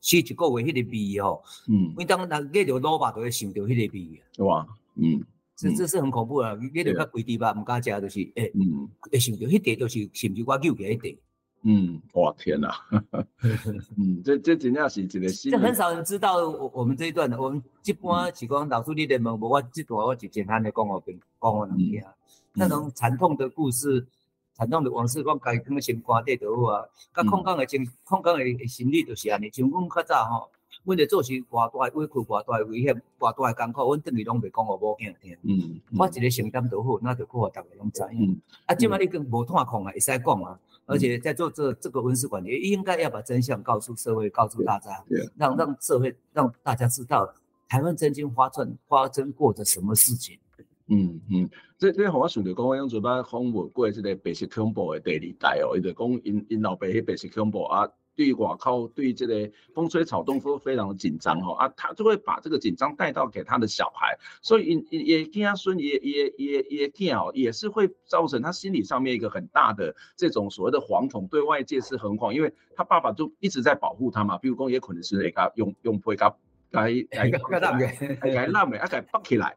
[0.00, 1.42] 死一个月迄个味吼。
[1.66, 4.46] 嗯，每当人 nghe 到老爸都会想到迄个味。
[4.46, 5.20] 哇，嗯，
[5.56, 11.18] 这这是很恐怖啊！nghe 到较规地吧，唔敢食，就是诶，嗯，会想到迄地就是是不是我救起迄地。
[11.62, 12.72] 嗯，哇天哪，
[13.98, 15.50] 嗯，这这真正是一个新。
[15.50, 22.14] 这很少人知道我我们这一段的，我们一般是讲老师你在问我，我这段我就简单的讲我跟讲我两句啊。
[22.54, 24.06] 那种惨痛的故事，
[24.54, 26.84] 惨痛的往事，我家己放心肝底就好啊。
[27.12, 29.50] 甲空港的情，空港的心理就是安尼。
[29.50, 30.50] 像阮较早吼，
[30.84, 35.36] 阮咧做是偌大委屈、偌大危险、偌大艰苦，阮等于拢袂讲互某囝听。
[35.42, 38.02] 嗯，我一个承担就好，那就好互大家拢知。
[38.12, 40.58] 嗯，啊，即摆你跟无探空啊，会使讲啊。
[40.88, 45.04] 而且在做这这个文史馆，也应该要把真相告诉社会，告诉大家，
[45.36, 47.32] 让让社会让大家知道
[47.68, 50.38] 台湾曾经发生发生过的什么事情。
[50.86, 57.86] 嗯嗯，这这好我想到讲，我用嘴巴访问过这个白色恐怖的第二代哦，伊就讲因因老爸迄白色恐怖啊。
[58.18, 76.34] 对外靠对这个风吹草动都非常的紧张哈啊，他就会把这个紧张带到给他的小孩，所以也也跟他孙也也也也听哦，也是会造成他心理上面一个很大的这种所谓的惶恐，对外界是很惶，因为他爸爸就一直在保护他嘛，比如讲也可能是给他用用配甲
[76.72, 79.54] 来来来来拉美啊给绑起来。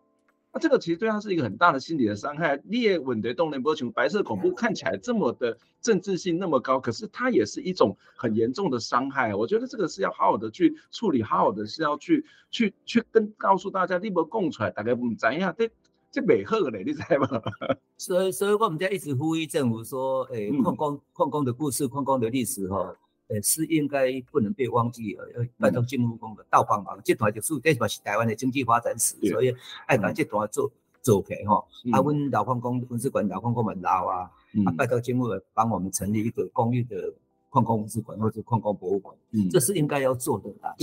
[0.54, 2.60] 那、啊、这个其实对他是一个很大的心理的伤害。
[2.66, 9.34] 裂纹的动能波群，白色恐怖看起来这么的政治性那么高，可是它也是一种很严重的伤害。
[9.34, 15.72] 我觉得这个是要好好的去处理，好好的是要去去去跟告诉大家，你不供出来，大概不怎样，这
[16.12, 17.42] 这美好嘞，你知道吗？
[17.98, 22.94] 所以，所以我们在一直呼吁政府说，诶、欸，矿工矿工的故事，矿工的历史，哈。
[23.32, 29.56] 呃，是应该不能被忘记呃，要拜托政府讲的倒帮忙，这段就是这嘛是台湾的经济发展史，所以
[29.88, 30.70] 爱把这段做
[31.02, 31.66] 做起来哈。
[31.94, 34.30] 啊，阮老矿工文史馆老矿工们老啊，
[34.66, 37.14] 啊，拜托政府帮我们成立一个公益的
[37.50, 39.16] 矿工文史馆或者矿工博物馆，
[39.50, 40.76] 这是应该要做的啦。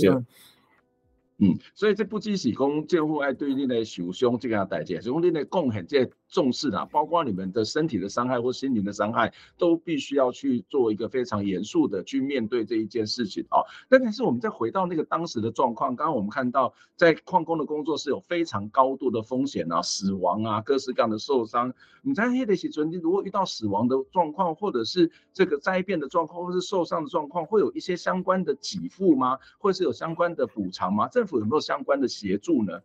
[1.41, 13.61] 嗯，所以这不只是讲政府爱对你的受伤这个代价，是讲你的贡献这重视的，包括你们的身体的伤害或心灵的伤害，都必须要去做一个非常严肃的去面对这一件事情啊。
[13.89, 21.73] 那但是我们再回到那个当时的状况，刚刚我们看到在矿工的工作是有非常高度的风险啊，死亡啊，各式各样的受伤。
[22.01, 29.37] 你在黑的时阵，你如果遇到死亡的状况，或者是这个灾变的状况，或是受伤的状况，会有一些相关的给付吗？
[29.57, 31.07] 或是有相关的补偿吗？
[31.07, 32.79] 政府有没有相关的协助呢？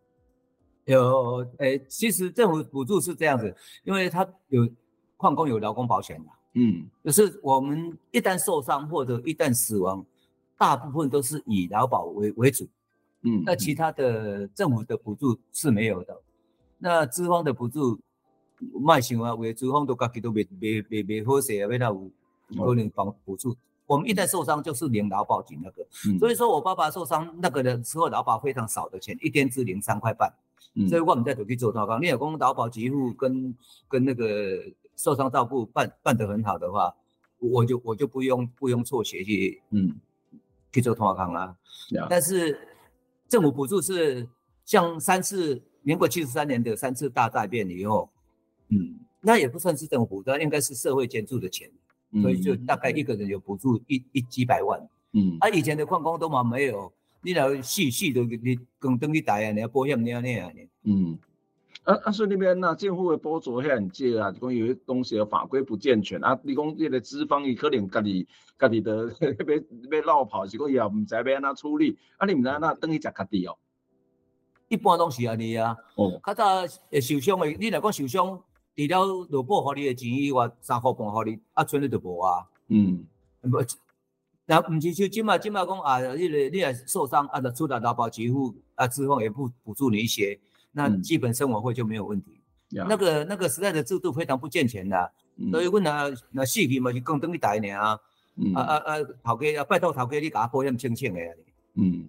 [0.84, 4.68] 有，诶、欸，其实政府补助是这样子，因为他有
[5.16, 10.04] 矿工有劳工保险的，嗯，就是我们一旦受伤或者一旦死亡，
[10.58, 12.68] 大部分都是以劳保为为主，
[13.22, 16.20] 嗯，那其他的政府的补助是没有的，
[16.78, 17.98] 那资方的补助。
[18.80, 22.10] 卖想啊，为资方都家己都未未未未好势啊，为他有
[22.64, 23.54] 可能帮补助。
[23.84, 30.32] 我们一旦受伤就是领劳保金那个，嗯、所以说我爸爸受伤那个的时候，劳保非常少的钱，一天只领三块半。
[30.74, 33.54] 嗯、所以我们在土地做套房，你有讲劳保给付跟
[33.88, 34.58] 跟那个
[34.96, 36.94] 受伤照顾办办得很好的话，
[37.38, 39.94] 我就我就不用不用辍学去嗯
[40.72, 41.56] 去做套房啊。
[41.92, 42.58] 嗯、但是
[43.28, 44.28] 政府补助是
[44.64, 48.10] 像三次民国七十三年的三次大灾变以后。
[48.70, 51.70] 嗯，那也不算是政府，那应该是社会捐助的钱，
[52.12, 54.80] 嗯、所以就大概一个人有补助一一几百万。
[55.12, 56.90] 嗯，啊，以前的矿工都嘛没有，
[57.24, 60.68] 你若死死都你更登记大啊，你要保险你要那样的。
[60.84, 61.18] 嗯，
[61.84, 69.06] 啊啊，所以那边那政府的补助遐很少啊，讲有些东西的法规不健全啊，你讲这个资方伊可能家己家己的
[69.90, 73.56] 要要落跑，是讲也唔知要安怎处理，啊，你唔知安怎等于食家己哦。
[74.68, 78.42] 一般拢是安尼啊，哦，较早会受伤的，你来讲受伤。
[78.76, 82.44] 除了劳保互你的钱以外，三块半互你，啊，剩的就无啊。
[82.66, 83.06] 嗯，
[83.42, 83.58] 不，
[84.46, 90.38] 那唔是像今嘛，今嘛讲啊，你你也受伤啊，就出了劳保给付啊，之后也不补助你一些，
[90.72, 92.40] 那基本生活费就没有问题。
[92.76, 97.98] 嗯、那个那个时代的制度非常不健全的，嗯、所以阮啊那死去嘛是讲等于大年啊，
[98.54, 101.20] 啊啊啊，头家啊拜托头家你甲保险清清的，
[101.74, 102.08] 嗯，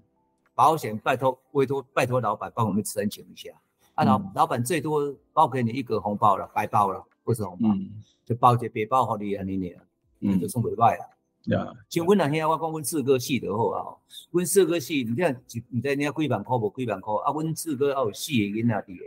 [0.53, 3.49] 保险拜托委托拜托老板帮我们申请一下。
[3.93, 9.73] 啊，老老板最多包给你一个红包了，白包了，不是红包，嗯、就包一个白包给你啊，你你，
[10.19, 11.14] 嗯，就送回来了。
[11.51, 13.95] 呀，像阮阿兄我讲阮四哥死的好啊，
[14.31, 19.05] 阮四哥死，你看你在那几万箍无几万箍，啊，阮四哥还有四个囡仔伫个，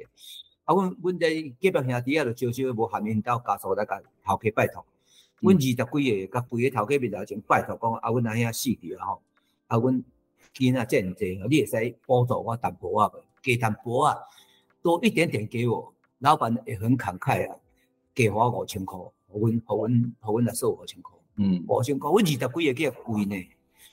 [0.64, 1.28] 啊，阮阮在
[1.60, 4.84] 隔壁兄弟啊，就少少无含因到家属来甲头家拜托，
[5.40, 5.74] 阮二十几
[6.26, 9.22] 个，甲规个头家面头前拜托讲，啊，阮阿兄死去啊吼，
[9.66, 10.04] 啊，阮
[10.54, 13.56] 囡仔真济，你会使补助我淡薄仔袂？
[13.56, 14.18] 加淡薄仔，
[14.82, 17.56] 多一点点给我，老板会很慷慨啊，
[18.14, 23.36] 给我五千箍，互阮互阮互阮来收五千块，嗯，五千块，阮二十几个叫贵呢，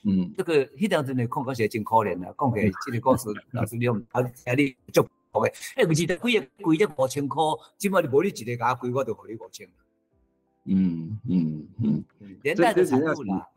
[0.04, 6.42] 嗯，这个迄当阵的矿工是真可怜啊，讲起来这个故事，老师你啊，啊你足好个，哎，二十几个贵
[6.76, 7.44] 这五千块，
[7.78, 9.70] 起码你无你一个甲我贵，我就互你五千。
[10.66, 12.04] 嗯嗯嗯，
[12.42, 13.48] 连带的产物啦，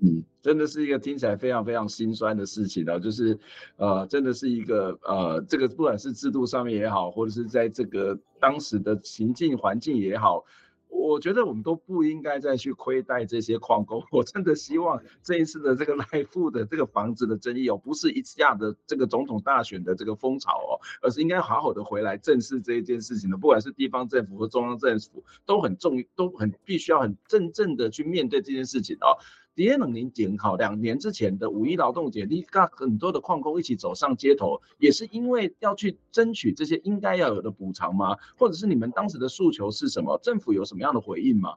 [0.00, 3.38] 嗯，真的是一个听起来非常非常心酸的事情啊，就是，
[3.76, 10.46] 呃，真的是一个呃，这个不管是制度上面也好，或者是在这个当时的情境环境也好。
[10.88, 14.02] 我觉得我们都不应该再去亏待这些矿工。
[14.10, 23.36] 我真的希望这一次的这个赖富的这个房子的争议哦，不是一下的这个总统大选的这个风潮哦，而是应该好好的回来正视这一件事情的。
[23.36, 29.16] 不管是地方政府和中央政府，都很重，都很必须要很真正的去面对这件事情哦。
[29.58, 38.16] 第二冷凝检好，两年之前的五一劳动节，你看很多的矿工一起走上街头，也是因为要去争取这些应该要有的补偿吗？
[38.38, 40.16] 或者是你们当时的诉求是什么？
[40.22, 41.56] 政府有什么样的回应吗？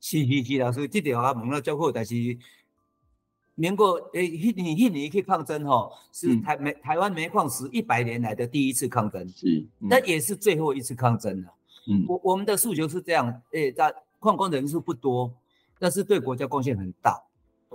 [0.00, 2.14] 是是是，老师，这条啊问了较好，但是
[3.56, 11.54] 民国诶，迄年迄年去抗争吼，是台煤、嗯、台湾煤矿史一百年来的第一次抗争，是，那、嗯、也是最后一次抗争了。
[11.88, 15.30] 嗯，我我们的诉求是这样，诶，在矿工人数不多，
[15.78, 17.22] 但是对国家贡献很大。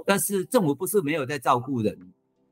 [0.05, 1.97] 但是政府不是没有在照顾人，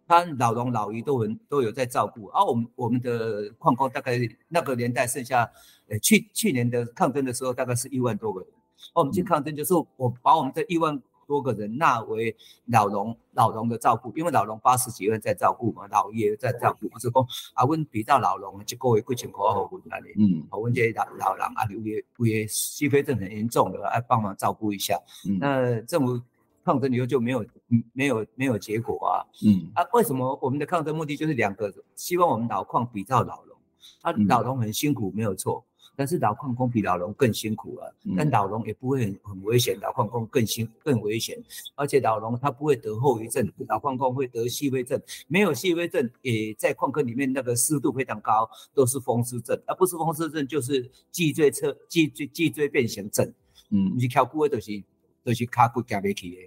[0.07, 2.27] 他老农老渔都很都有在照顾。
[2.27, 4.17] 而、啊、我们我们的矿工大概
[4.47, 5.49] 那个年代剩下，
[5.89, 8.49] 呃去去年的抗争的时候大概是一万多个人。
[8.93, 12.33] 我们去抗争就是我把我们这一万多个人纳为
[12.67, 16.89] 老农老农的照顾，因为老农八十几万在照顾嘛，老也在照顾。
[16.93, 17.21] 我是讲
[17.53, 24.97] 啊，阮比较老农一个月几千块好阮那里，嗯，阮这老老人啊，有些有些虚费症很严重的，来帮忙照顾一下。
[25.27, 26.21] 嗯，那政府。
[26.67, 27.45] 抗争以后就没有，
[27.93, 29.23] 没有，没有结果啊。
[29.45, 31.73] 嗯啊，为什么我们的抗争目的就是两个？
[31.95, 33.55] 希望我们老矿比照老农，
[34.01, 35.63] 啊，老农很辛苦没有错，
[35.95, 37.87] 但是老矿工比老农更辛苦啊。
[38.17, 41.41] 但老农也不会很很危险，老矿工更辛更危险，
[41.75, 53.25] 而且老农他不会得后遗症，老矿工会得细微症，没有细微症也在矿坑里面那个湿度非常高，都是风湿症，而不是风湿症就是脊椎侧脊椎脊椎变形症。
[53.69, 54.83] 嗯，你跳骨的都是
[55.23, 56.37] 都是卡骨夹不起的。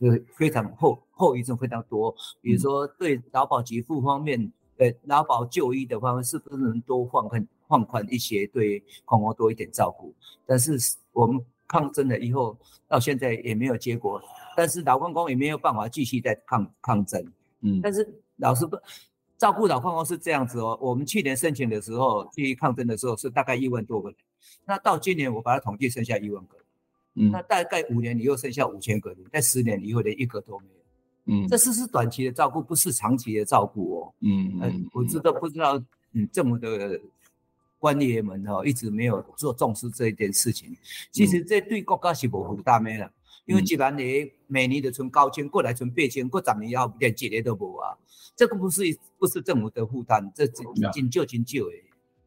[0.00, 10.14] 呃，非常后后遗症非常多，比如说对劳保给付方面，呃，劳保就医的方面，是不是能多放宽放宽一些，对矿工多一点照顾？
[10.46, 10.78] 但是
[11.12, 12.56] 我们抗争了以后，
[12.88, 14.20] 到现在也没有结果，
[14.56, 17.22] 但是老矿工也没有办法继续再抗抗争。
[17.60, 18.78] 嗯，但是老师不
[19.36, 24.18] 照顾老矿工是这样子哦，我们去年申请的时候，去抗争的时候是大概一万多个人，
[24.64, 26.56] 那到今年我把它统计剩下一万个。
[27.14, 30.80] 嗯，那大概五年以后剩下五千个人，在十年以后连一个都没有。
[31.26, 34.14] 嗯，这是是短期的照顾，不是长期的照顾哦。
[34.20, 35.76] 嗯嗯，我知道不知道，
[36.12, 37.00] 嗯，政府的
[37.78, 40.76] 官员们哈一直没有做重视这一件事情。
[41.10, 43.10] 其实这对国家是无负担的啦，
[43.44, 47.96] 因为既然你每年的存高千，过来存八千，过十年以后连一个都无啊。
[48.34, 48.82] 这个不是
[49.18, 51.60] 不是政府的负担，这真真少真少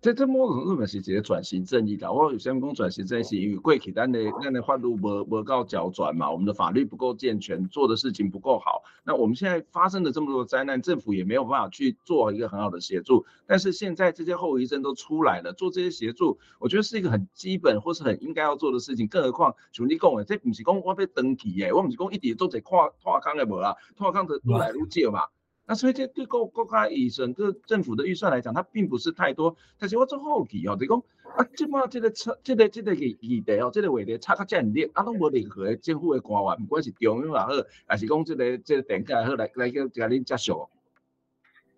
[0.04, 0.14] 诶。
[0.14, 4.98] 这这某种日本是一个转型正义的，我有些人讲转型正义是因为过去咱的咱的法律无
[5.30, 8.84] 无够矫转嘛，我们的法律不够健全，做的事情不够好。
[9.06, 13.26] 那我们现在发生了这么多的灾难，政府也没有办法去做一个很好的协助。
[13.48, 19.08] 但是现在这些后遗症都出来了，做这些协助，我觉得是一个很基本或是很应该要做的事情。
[19.08, 25.22] 更何况像你讲的，这不是讲我被登记耶，我不是讲一直都在跨跨康的无啦，跨康的越来越少嘛。
[25.66, 29.56] 那所以这对国国家以整个政府的预算来讲，它并不是太多。
[29.78, 31.02] 但是我做好奇哦，就讲
[31.38, 37.48] 啊，即马即个差，这个即个议议题哦，即个话题差较真烈，啊，拢无任何的政府的官员，不管是中央也好，
[37.86, 40.70] 还是讲即个即个电价也好，来来叫甲恁接受。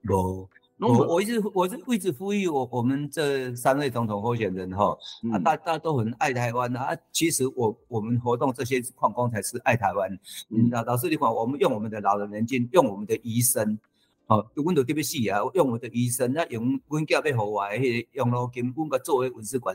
[0.03, 0.49] 无。
[0.77, 4.97] 我我一直我是一直呼吁我我们这三位总统候选人哈，
[5.31, 10.11] 啊大大家都很爱台湾啊，其实我我们活动这些矿工才是爱台湾。
[10.49, 13.79] 嗯，老老师你看，我们用我们的老人年金，用我们的医生，
[14.27, 19.73] 哦，阮都特别细啊，用我们的医生，那用阮家要好我的迄个养老金，阮个作为文史馆，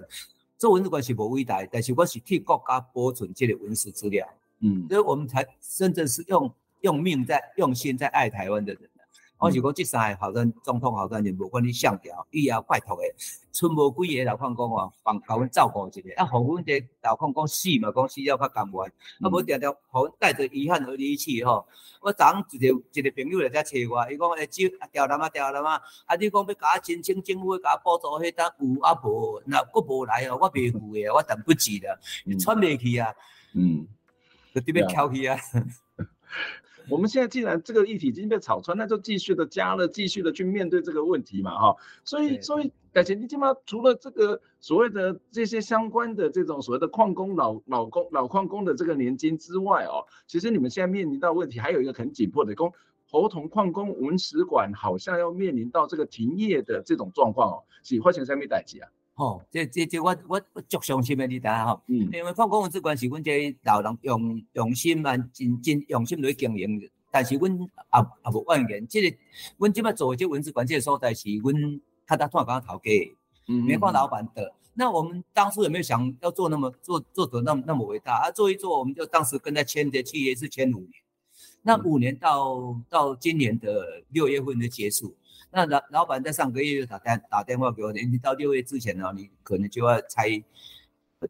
[0.59, 4.29] 做文史馆是无伟大，但是我是替国家保存这个文史资料。
[4.61, 5.47] 嗯，所以我们才
[5.79, 8.83] 真正是用用命在用心在爱台湾的人。
[9.41, 13.03] 我是讲即三个候任总统候选人，无管你上调，以后拜托的，
[13.53, 16.01] 剩无几个老矿工哦，帮甲阮照顾一下。
[16.16, 18.93] 啊，互阮这老矿工死嘛，讲死了较甘愿。
[19.22, 21.66] 啊，无定定，互阮带着遗憾而离去吼。
[22.03, 29.43] 我昨昏一个一个朋友来遮找我，伊讲诶，招调人啊，调人啊，啊，你讲要甲我申请政府甲我补助，迄搭有啊无？
[29.47, 31.99] 若佫无来哦，我袂赴诶，我等不及了，
[32.38, 33.14] 喘袂去啊。
[33.55, 33.88] 嗯。
[34.55, 35.38] 就这边挑起啊。
[36.91, 41.76] 我们现在既然这个议题已经被炒穿，那就继续的加了，继续的去面对这个问题嘛，哈。
[42.05, 52.72] 所以，所以，感谢你起码除了这个所谓的这些相关的这种所谓的矿工老老工老矿工的这个年金之外哦，其实你们现在面临到问题还有一个很紧迫的，工
[53.09, 58.88] 合同矿工文史馆好像要面临到这个停业的这种状况哦，是发生什么代志啊？
[59.21, 61.83] 哦，这这这我我我足伤心的，你知影吼？
[61.89, 68.89] 嗯，因为矿工文史馆是阮这老人用用心啊，真真用心来经营，但是阮也也无怨言。
[68.89, 69.14] 这个
[69.59, 71.55] 阮即摆做的这文字馆这个所在是阮
[72.09, 72.91] 较早创讲头家，
[73.47, 74.55] 嗯，没看老板的。
[74.73, 78.23] 那我们当初有没有想要做那么做做得那么那么伟大？
[78.23, 80.93] 啊，做一做，我们就当时跟他签的契约是签五年，
[81.61, 85.14] 那五年到到今年的六月份的结束。
[85.53, 90.43] 那老老板在上个月就打电打电话给我，你到六月之前呢，你可能就要拆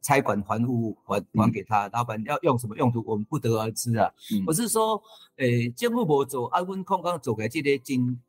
[0.03, 1.87] 拆管还物还还给他。
[1.87, 4.13] 嗯、老板要用什么用途，我们不得而知啊。
[4.33, 5.03] 嗯、我是说，
[5.37, 8.21] 诶，政府无做，啊，阮矿工做个这个经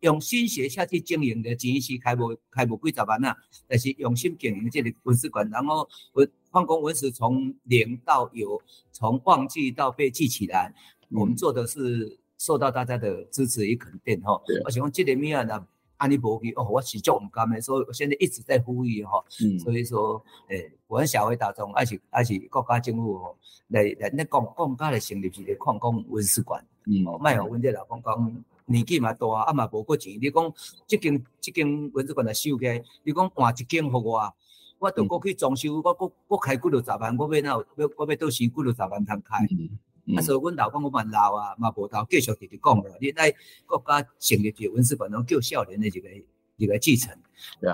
[0.00, 3.36] 用心血下去经营的，钱是开无开无几十万啊，
[3.68, 8.60] 但是用心经营这个文史馆，然后我矿工文史从零到有，
[8.90, 10.74] 从忘记到被记起来，
[11.10, 12.18] 嗯、我们做的是。
[12.38, 15.66] 受到大家的支持与肯定哈，我想讲这个面啊，
[15.96, 23.36] 安尼无去哦，我是做唔甘的，所以我现在一直在呼吁哈，嗯、所以说，诶，我们社会大众，还是还是国家政府吼，
[23.68, 30.54] 来来那讲讲家来成立一个矿工文史馆，嗯，卖互阮这老矿工年纪嘛大，啊嘛无够钱，你讲
[30.86, 34.32] 这间这间文史馆来收起来，你讲换一间互我，
[34.78, 39.44] 我都过去装修，我我我开几多十万，我要那要我要到时几多十万通开。
[39.50, 39.68] 嗯
[40.16, 42.86] 啊，所以阮老讲我蛮老啊，嘛无头继续直直讲咯。
[43.00, 43.32] 你来
[43.66, 46.08] 国家成立一个文史馆，拢叫少年的一个
[46.56, 47.16] 一个继承，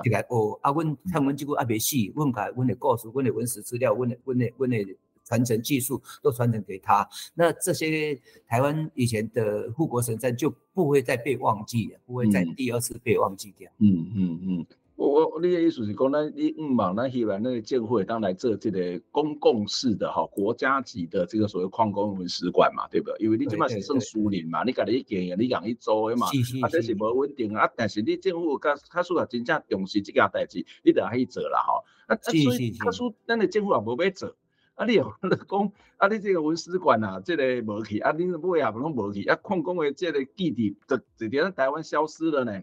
[0.05, 7.09] 一个哦，啊，阮他们这个还没死，阮个阮的故事，阮的文史资料，阮的阮的阮的传承技术都传承给他。
[7.35, 13.70] 那这些台湾以前的护国神山就不会再被忘记了，不会再第二次被忘记掉。
[13.78, 14.66] 嗯嗯嗯。
[14.97, 23.16] 我我你的意思是讲，咱你嗯嘛，咱希望那个建会当来做这个公共式的哈，国家级的这个所谓矿工文史馆嘛，对不对？
[23.18, 26.28] 因为你起码是算私人嘛，你家己建的，你让伊做的嘛，
[26.62, 27.68] 啊，这是无稳定啊。
[27.76, 31.82] 但是你政府较较属啊真正重视这件代志，你就可以做啦哈。
[32.07, 34.36] 啊，所以较属咱的政府也无要做，
[34.76, 42.62] 啊，你又讲啊，你这个文史馆啊，这个无去，啊，你尾也拢无去，啊，矿工的这个基地就直接在台湾消失了呢。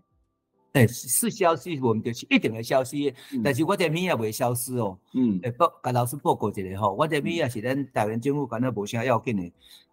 [0.73, 3.13] 诶，是消失，我们就是一定会消失的。
[3.33, 4.97] 嗯、但是我这物也未消失哦。
[5.13, 5.37] 嗯。
[5.43, 9.51] 诶，报甲老师报告一下吼，我这物也是咱台湾政府感觉无啥要紧的。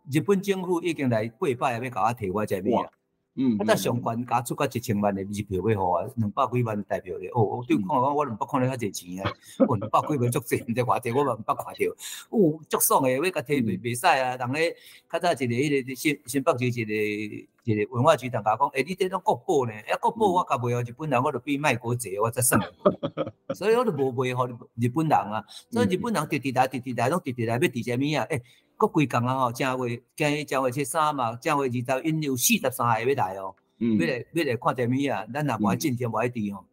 [0.09, 2.89] 日本政府已经来八摆要甲我提我这物啊。
[3.35, 3.59] 嗯。
[3.59, 7.27] 啊，上关加出个一千万的日票要互我，两百几万代表的。
[7.35, 9.33] 哦，我对看讲，我两百看了遐侪钱啊。
[9.67, 11.91] 我两百几万足济，毋知偌济，我嘛毋捌看着。
[12.31, 14.37] 哦，足爽的，要甲提袂袂使啊。
[14.37, 14.77] 人咧
[15.11, 17.49] 较早一个迄个新新北市一个。
[17.69, 19.73] 一个文化局长甲我讲，诶、欸，你这种国宝呢？
[19.93, 22.59] 啊，国宝我甲卖互日本人，我就比卖国贼，我才算。
[23.55, 25.45] 所以我就无卖互日本人啊。
[25.71, 28.25] 所以日本人直直来，直直来，拢直直来要伫遮物啊？
[28.31, 28.43] 诶，
[28.79, 35.27] 国规工啊吼，正月今日正月初三嘛，正月二十因有四十三个要来哦，嗯要来要来看遮物啊。
[35.35, 36.65] 咱若无爱进前无爱滴吼，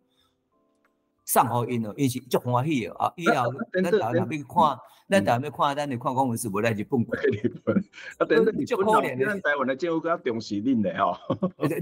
[1.26, 2.96] 送互因哦，因是足欢喜哦。
[2.96, 4.80] 啊，以后咱台湾要看。
[5.08, 7.16] 咱台湾要看，咱的矿工文史无来日本过。
[7.16, 7.78] 日本，
[8.18, 9.26] 啊，等于足可怜的。
[9.26, 11.16] 咱台湾的政府较重视恁的吼。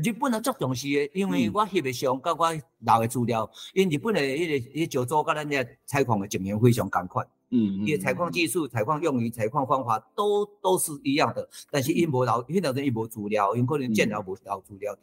[0.04, 7.26] 日本啊足重视的，因为我翕的相，甲我留的资料，因日本的迄个迄个石组甲咱的采矿的情形非常共款。
[7.54, 15.02] 嗯，伊个采矿技术、采矿用于采矿方法都都是一样的，但是因无老，因老人因无资料，因可能见了无老资料的。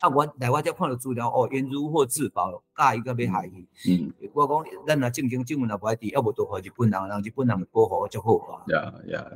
[0.00, 3.66] 啊，我来我这看到资料，哦，因如获至宝，加一个要害伊。
[3.88, 8.62] 嗯，我讲咱若正经政府若无爱滴，要无多互日本人，让日本人保护就好啊。
[8.68, 9.30] 呀呀，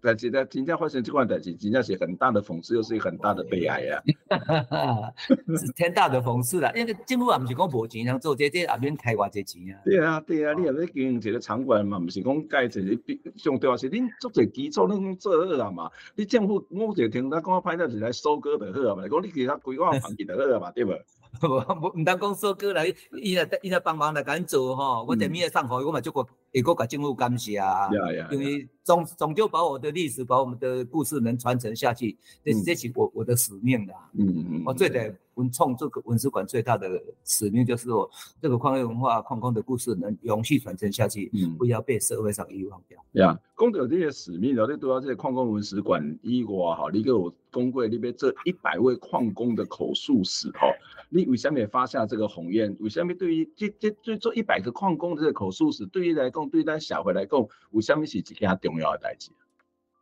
[0.00, 4.02] 但是呢，真正发生这款代志，真正是很大的讽刺，又是一个很大的悲哀啊。
[4.28, 5.12] 哈哈，
[5.58, 9.82] 是天大的讽刺啦，因为政府也毋是讲无钱通做这这，也免开偌济钱啊。
[9.84, 12.00] 对啊，对啊，你也要经营一个场馆嘛。
[12.04, 15.90] 不是讲盖一个，上重要是恁做者基础恁做好啊嘛。
[16.14, 19.08] 你政府我就听他讲，歹势是来收割就好啊嘛。
[19.08, 20.92] 讲你其他规划环境就好啊嘛，对不？
[21.40, 25.04] 无毋通讲收割来，伊来伊来帮忙来赶做吼。
[25.08, 27.90] 我这物上好，我嘛就个也个甲政府感谢啊。
[28.30, 33.92] 因为终终究把我的历史，把我们的故事能传承下去，这是这是我我的使命的。
[34.12, 34.62] 嗯嗯。
[34.64, 36.88] 我最得文创这个文史馆最大的
[37.24, 38.10] 使命，就是说
[38.40, 43.00] 这个矿业文化、矿工的故事能永续传承下去，嗯不要被社会上遗忘掉。
[43.12, 50.68] 呀，讲到这些使命，然后你都要这个矿工文史馆以外哈，你给我公贵那边这一百位矿工的口述史哈。
[51.10, 52.76] 你为什么发下这个宏愿？
[52.80, 59.30] 为什么对于这这这做一百个矿工的这个口述史，对于来讲，对咱社会来讲，为什么是一件重要的代志？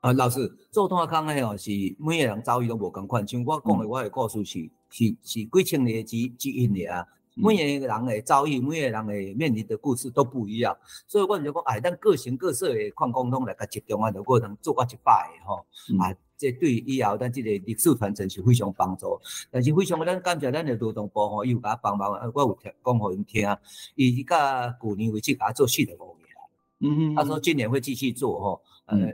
[0.01, 3.28] 啊，老师做大康的哦，是每个人遭遇都无同款。
[3.28, 7.05] 像我讲的，我的故事是、嗯、是是几千年基基因的啊。
[7.34, 10.76] 每一个人的遭遇，每个人的面临的故事都不一样。
[11.09, 15.64] 所以我就讲，哎，咱各形各色的矿工拢来个集中啊，如果能做个一百个吼。
[15.99, 19.18] 啊，这对以后咱这个历史传承是非常帮助。
[19.51, 23.49] 但是非常咱感谢咱的劳动部吼，伊有甲帮忙，我有听讲互因听，
[23.95, 26.45] 伊甲旧年为止甲做四十五个啦。
[26.80, 27.14] 嗯嗯。
[27.14, 29.09] 他说今年会继续做吼，呃。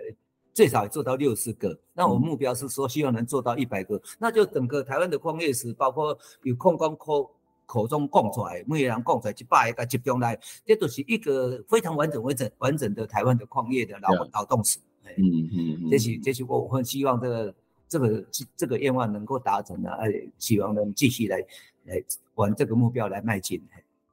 [0.58, 7.30] 嗯最少也做到六十个，那我目标是说希望能做到一百个，嗯、那就整个台湾的矿业史，包括有矿工口
[7.64, 10.36] 口中讲出来，每个人讲出来一百个集中来，
[10.66, 14.80] 这都是一个非常完整、完整、完整的台湾的矿业的劳劳动史。
[15.16, 17.54] 嗯嗯嗯，这是这是我很希望这个
[17.86, 18.24] 这个
[18.56, 21.38] 这个愿望能够达成的，哎，希望能继续来
[21.84, 22.02] 来
[22.34, 23.62] 往这个目标来迈进。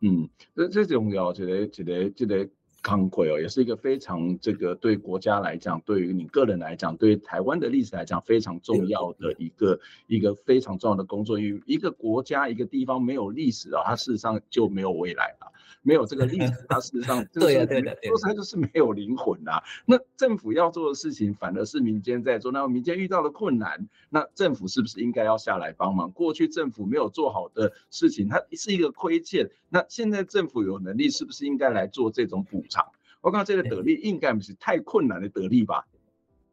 [0.02, 2.48] 嗯，这这重要，这个这个这个。
[2.86, 11.40] 康亏哦，也是一个非常这个对国家来讲，对于你个人来讲，对台湾的历史来讲非常重要的一个一个非常重要的工作。
[11.40, 15.52] 因为一个国家一个地方没有历史啊，它事实上就没有未来了。
[15.82, 19.61] 没有这个历史，它事实上 对呀对的，说实在就是没有灵魂呐。
[19.86, 22.51] 那政府要做的事情，反而是民间在做。
[22.51, 26.11] 那民间遇到了困难，那政府是不是应该要下来帮忙？
[26.11, 29.49] 过去政府没有做好的事情，它是一个亏欠。
[29.70, 32.86] 那现在政府有能力，是不是应该来做这种补偿？
[33.22, 35.86] 我讲这个得力，应该不是太困难的得力吧？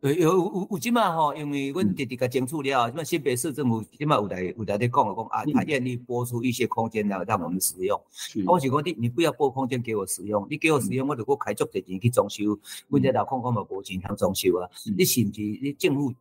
[0.03, 8.00] 有有有有，即嘛吼，因为阮直直甲接触了，即嘛新北市政府即嘛有来有来咧讲讲啊，他愿意拨出一些空间来让我们使用。
[8.44, 12.59] 我是讲你你不要拨空间给我使用，你给我使用，我就给我开足侪钱去装修。
[12.88, 16.12] 阮这老矿工嘛无钱通装修啊，你甚至你政府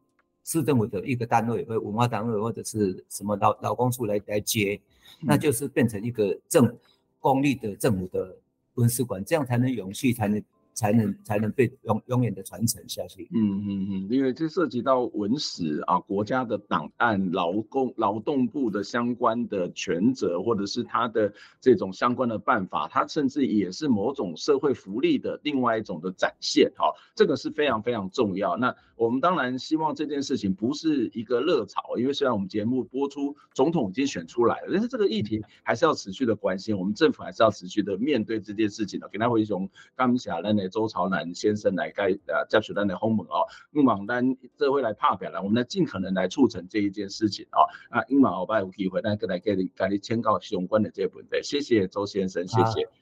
[0.44, 4.80] 市政府的一个单位或文化单位或者是什么劳劳工处来来接，
[5.22, 6.72] 那就是变成一个政
[7.20, 8.38] 公立的政府的
[8.76, 10.40] 文史馆，这样才能永续，才能。
[10.74, 13.28] 才能才能被永永远的传承下去。
[13.34, 26.72] 嗯嗯嗯，因为这涉及到文史啊，国家的档案、劳工劳动部的相关的权责，或者是他的这种相关的办法，它甚至也是某种社会福利的另外一种的展现。
[26.76, 28.58] 哈，这个是非常非常重要。
[28.58, 39.10] 那我们当然希望这件事情不是一个热潮，因为虽然我们节目播出，总统已经选出来了，但是这个议题还是要持续的关心，我们政府还是要持续的面对这件事情的。
[39.10, 43.42] 给他回熊刚下来周朝南先生来该呃接受咱的访问哦，
[43.74, 47.66] 希望咱这回来拍表了，我们来尽可能来促成这一件事情哦。
[47.90, 51.42] 啊，希望后摆有机会，咱再来给你给你请教相关的这个问题。
[51.42, 53.01] 谢谢周先生，谢谢。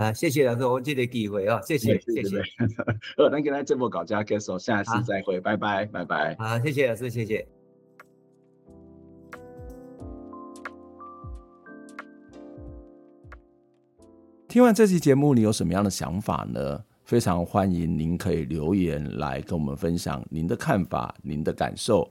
[0.00, 2.40] 啊，谢谢老师，我这个机会哦，谢谢谢谢。
[3.18, 6.34] 好，咱今天节目到这结束，下次再会，拜拜拜拜。
[6.38, 7.46] 好，谢谢老师，谢谢。
[14.48, 16.82] 听完这期节目，你有什么样的想法呢？
[17.04, 22.10] 非常欢迎您可以留言来跟我们分享您的看法、您的感受。